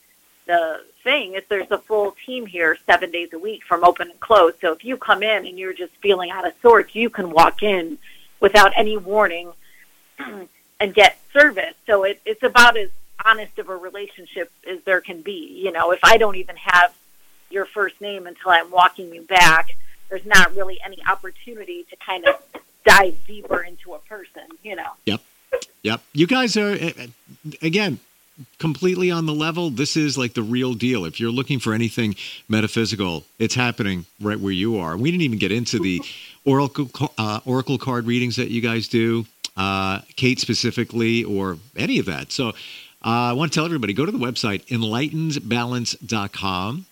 the 0.46 0.82
thing 1.04 1.34
is 1.34 1.42
there's 1.48 1.70
a 1.70 1.78
full 1.78 2.16
team 2.24 2.46
here 2.46 2.76
seven 2.86 3.10
days 3.10 3.34
a 3.34 3.38
week 3.38 3.62
from 3.64 3.84
open 3.84 4.10
and 4.10 4.18
close. 4.18 4.54
So 4.62 4.72
if 4.72 4.82
you 4.82 4.96
come 4.96 5.22
in 5.22 5.46
and 5.46 5.58
you're 5.58 5.74
just 5.74 5.92
feeling 5.96 6.30
out 6.30 6.46
of 6.46 6.54
sorts, 6.62 6.94
you 6.94 7.10
can 7.10 7.30
walk 7.30 7.62
in 7.62 7.98
without 8.40 8.72
any 8.74 8.96
warning 8.96 9.52
and 10.18 10.94
get 10.94 11.18
service. 11.34 11.74
So 11.86 12.04
it, 12.04 12.22
it's 12.24 12.42
about 12.42 12.78
as 12.78 12.88
honest 13.24 13.58
of 13.58 13.68
a 13.68 13.76
relationship 13.76 14.50
as 14.68 14.80
there 14.84 15.00
can 15.00 15.22
be. 15.22 15.60
You 15.62 15.72
know, 15.72 15.90
if 15.92 16.00
I 16.02 16.16
don't 16.16 16.36
even 16.36 16.56
have 16.56 16.94
your 17.50 17.64
first 17.64 18.00
name 18.00 18.26
until 18.26 18.50
I'm 18.50 18.70
walking 18.70 19.12
you 19.14 19.22
back, 19.22 19.76
there's 20.08 20.26
not 20.26 20.54
really 20.54 20.80
any 20.84 20.98
opportunity 21.06 21.84
to 21.90 21.96
kind 21.96 22.26
of 22.26 22.36
dive 22.84 23.16
deeper 23.26 23.62
into 23.62 23.94
a 23.94 23.98
person, 24.00 24.42
you 24.62 24.76
know. 24.76 24.90
Yep. 25.06 25.20
Yep. 25.82 26.00
You 26.12 26.26
guys 26.26 26.56
are, 26.56 26.70
eh, 26.70 26.92
eh, 26.96 27.06
again, 27.62 27.98
completely 28.58 29.10
on 29.10 29.26
the 29.26 29.34
level. 29.34 29.70
This 29.70 29.96
is 29.96 30.16
like 30.16 30.34
the 30.34 30.42
real 30.42 30.74
deal. 30.74 31.04
If 31.04 31.20
you're 31.20 31.30
looking 31.30 31.58
for 31.58 31.74
anything 31.74 32.14
metaphysical, 32.48 33.24
it's 33.38 33.54
happening 33.54 34.06
right 34.20 34.38
where 34.38 34.52
you 34.52 34.78
are. 34.78 34.96
We 34.96 35.10
didn't 35.10 35.22
even 35.22 35.38
get 35.38 35.52
into 35.52 35.78
the 35.78 36.02
oracle 36.44 36.90
uh, 37.18 37.40
oracle 37.44 37.78
card 37.78 38.06
readings 38.06 38.36
that 38.36 38.50
you 38.50 38.60
guys 38.60 38.88
do, 38.88 39.26
uh, 39.56 40.00
Kate 40.16 40.38
specifically, 40.38 41.24
or 41.24 41.58
any 41.76 41.98
of 41.98 42.06
that. 42.06 42.32
So 42.32 42.52
uh, 43.04 43.30
I 43.30 43.32
want 43.32 43.52
to 43.52 43.56
tell 43.56 43.64
everybody 43.64 43.92
go 43.92 44.06
to 44.06 44.12
the 44.12 44.18
website 44.18 44.64
enlightenedbalance.com. 44.66 46.86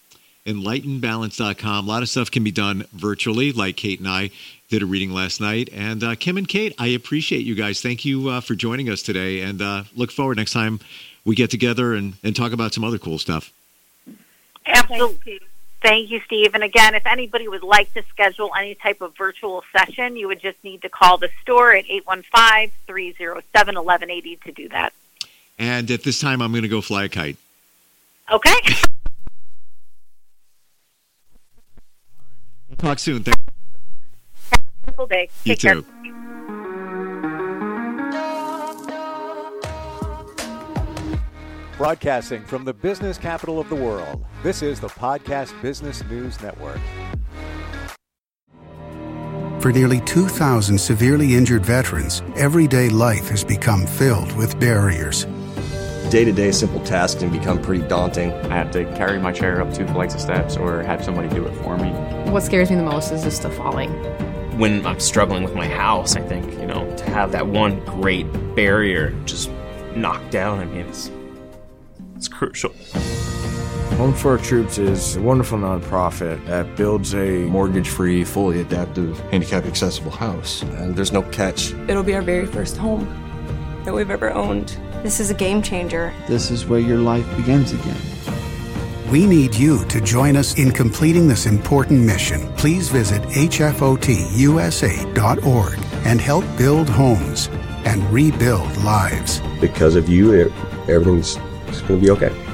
Enlightenedbalance.com. 0.46 1.84
A 1.84 1.88
lot 1.88 2.02
of 2.02 2.08
stuff 2.08 2.30
can 2.30 2.44
be 2.44 2.52
done 2.52 2.84
virtually, 2.92 3.50
like 3.50 3.76
Kate 3.76 3.98
and 3.98 4.08
I 4.08 4.30
did 4.68 4.82
a 4.82 4.86
reading 4.86 5.10
last 5.10 5.40
night. 5.40 5.68
And 5.72 6.04
uh, 6.04 6.14
Kim 6.14 6.36
and 6.36 6.46
Kate, 6.46 6.72
I 6.78 6.88
appreciate 6.88 7.44
you 7.44 7.56
guys. 7.56 7.80
Thank 7.80 8.04
you 8.04 8.28
uh, 8.28 8.40
for 8.40 8.54
joining 8.54 8.88
us 8.88 9.02
today, 9.02 9.40
and 9.40 9.60
uh, 9.60 9.82
look 9.96 10.12
forward 10.12 10.36
next 10.36 10.52
time 10.52 10.78
we 11.24 11.34
get 11.34 11.50
together 11.50 11.94
and, 11.94 12.14
and 12.22 12.36
talk 12.36 12.52
about 12.52 12.72
some 12.72 12.84
other 12.84 12.98
cool 12.98 13.18
stuff. 13.18 13.52
Absolutely. 14.64 15.40
Thank 15.82 16.10
you, 16.10 16.20
Steve. 16.20 16.54
And 16.54 16.62
again, 16.62 16.94
if 16.94 17.06
anybody 17.06 17.48
would 17.48 17.62
like 17.62 17.92
to 17.94 18.02
schedule 18.08 18.50
any 18.58 18.74
type 18.76 19.00
of 19.00 19.16
virtual 19.16 19.64
session, 19.76 20.16
you 20.16 20.28
would 20.28 20.40
just 20.40 20.62
need 20.64 20.82
to 20.82 20.88
call 20.88 21.18
the 21.18 21.28
store 21.42 21.74
at 21.74 21.84
815-307-1180 22.88 24.42
to 24.42 24.52
do 24.52 24.68
that. 24.70 24.92
And 25.58 25.90
at 25.90 26.02
this 26.02 26.20
time, 26.20 26.42
I'm 26.42 26.52
going 26.52 26.62
to 26.62 26.68
go 26.68 26.80
fly 26.80 27.04
a 27.04 27.08
kite. 27.08 27.36
Okay? 28.30 28.54
Talk 32.78 32.98
soon. 32.98 33.22
Thank 33.22 33.38
Have 34.50 34.60
a 34.60 34.62
Beautiful 34.84 35.06
day. 35.06 35.28
you 35.44 35.54
Take 35.54 35.60
care. 35.60 35.74
too. 35.76 35.86
Broadcasting 41.76 42.42
from 42.44 42.64
the 42.64 42.72
business 42.72 43.18
capital 43.18 43.60
of 43.60 43.68
the 43.68 43.74
world, 43.74 44.24
this 44.42 44.62
is 44.62 44.80
the 44.80 44.88
Podcast 44.88 45.60
Business 45.60 46.02
News 46.04 46.40
Network. 46.40 46.80
For 49.60 49.72
nearly 49.72 50.00
2,000 50.02 50.78
severely 50.78 51.34
injured 51.34 51.66
veterans, 51.66 52.22
everyday 52.36 52.88
life 52.88 53.28
has 53.28 53.44
become 53.44 53.84
filled 53.86 54.32
with 54.36 54.58
barriers. 54.58 55.26
Day 56.10 56.24
to 56.24 56.30
day 56.30 56.52
simple 56.52 56.78
tasks 56.84 57.20
can 57.20 57.30
become 57.30 57.60
pretty 57.60 57.82
daunting. 57.88 58.32
I 58.32 58.56
have 58.56 58.70
to 58.70 58.84
carry 58.94 59.18
my 59.18 59.32
chair 59.32 59.60
up 59.60 59.74
two 59.74 59.88
flights 59.88 60.14
of 60.14 60.20
steps 60.20 60.56
or 60.56 60.80
have 60.84 61.04
somebody 61.04 61.28
do 61.28 61.44
it 61.44 61.52
for 61.56 61.76
me. 61.76 61.90
What 62.30 62.44
scares 62.44 62.70
me 62.70 62.76
the 62.76 62.84
most 62.84 63.10
is 63.10 63.24
just 63.24 63.42
the 63.42 63.50
falling. 63.50 63.90
When 64.56 64.86
I'm 64.86 65.00
struggling 65.00 65.42
with 65.42 65.56
my 65.56 65.66
house, 65.66 66.14
I 66.14 66.20
think, 66.20 66.52
you 66.60 66.66
know, 66.66 66.88
to 66.96 67.04
have 67.10 67.32
that 67.32 67.48
one 67.48 67.84
great 67.86 68.24
barrier 68.54 69.10
just 69.24 69.50
knocked 69.96 70.30
down, 70.30 70.60
I 70.60 70.66
mean, 70.66 70.86
it's, 70.86 71.10
it's 72.14 72.28
crucial. 72.28 72.72
Home 73.96 74.14
for 74.14 74.32
Our 74.32 74.38
Troops 74.38 74.78
is 74.78 75.16
a 75.16 75.20
wonderful 75.20 75.58
nonprofit 75.58 76.44
that 76.46 76.76
builds 76.76 77.14
a 77.14 77.46
mortgage 77.46 77.88
free, 77.88 78.22
fully 78.22 78.60
adaptive, 78.60 79.18
handicap 79.30 79.64
accessible 79.64 80.12
house. 80.12 80.62
And 80.62 80.94
there's 80.94 81.12
no 81.12 81.22
catch. 81.22 81.72
It'll 81.88 82.04
be 82.04 82.14
our 82.14 82.22
very 82.22 82.46
first 82.46 82.76
home 82.76 83.06
that 83.84 83.92
we've 83.92 84.10
ever 84.10 84.30
owned. 84.30 84.78
This 85.02 85.20
is 85.20 85.30
a 85.30 85.34
game 85.34 85.62
changer. 85.62 86.12
This 86.26 86.50
is 86.50 86.66
where 86.66 86.80
your 86.80 86.98
life 86.98 87.24
begins 87.36 87.72
again. 87.72 87.96
We 89.10 89.26
need 89.26 89.54
you 89.54 89.84
to 89.84 90.00
join 90.00 90.36
us 90.36 90.58
in 90.58 90.72
completing 90.72 91.28
this 91.28 91.46
important 91.46 92.04
mission. 92.04 92.52
Please 92.56 92.88
visit 92.88 93.22
hfotusa.org 93.22 93.78
and 96.04 96.20
help 96.20 96.44
build 96.58 96.88
homes 96.88 97.48
and 97.84 98.02
rebuild 98.12 98.76
lives. 98.78 99.40
Because 99.60 99.94
of 99.94 100.08
you, 100.08 100.50
everything's 100.88 101.36
going 101.36 101.86
to 101.86 101.96
be 101.98 102.10
okay. 102.10 102.45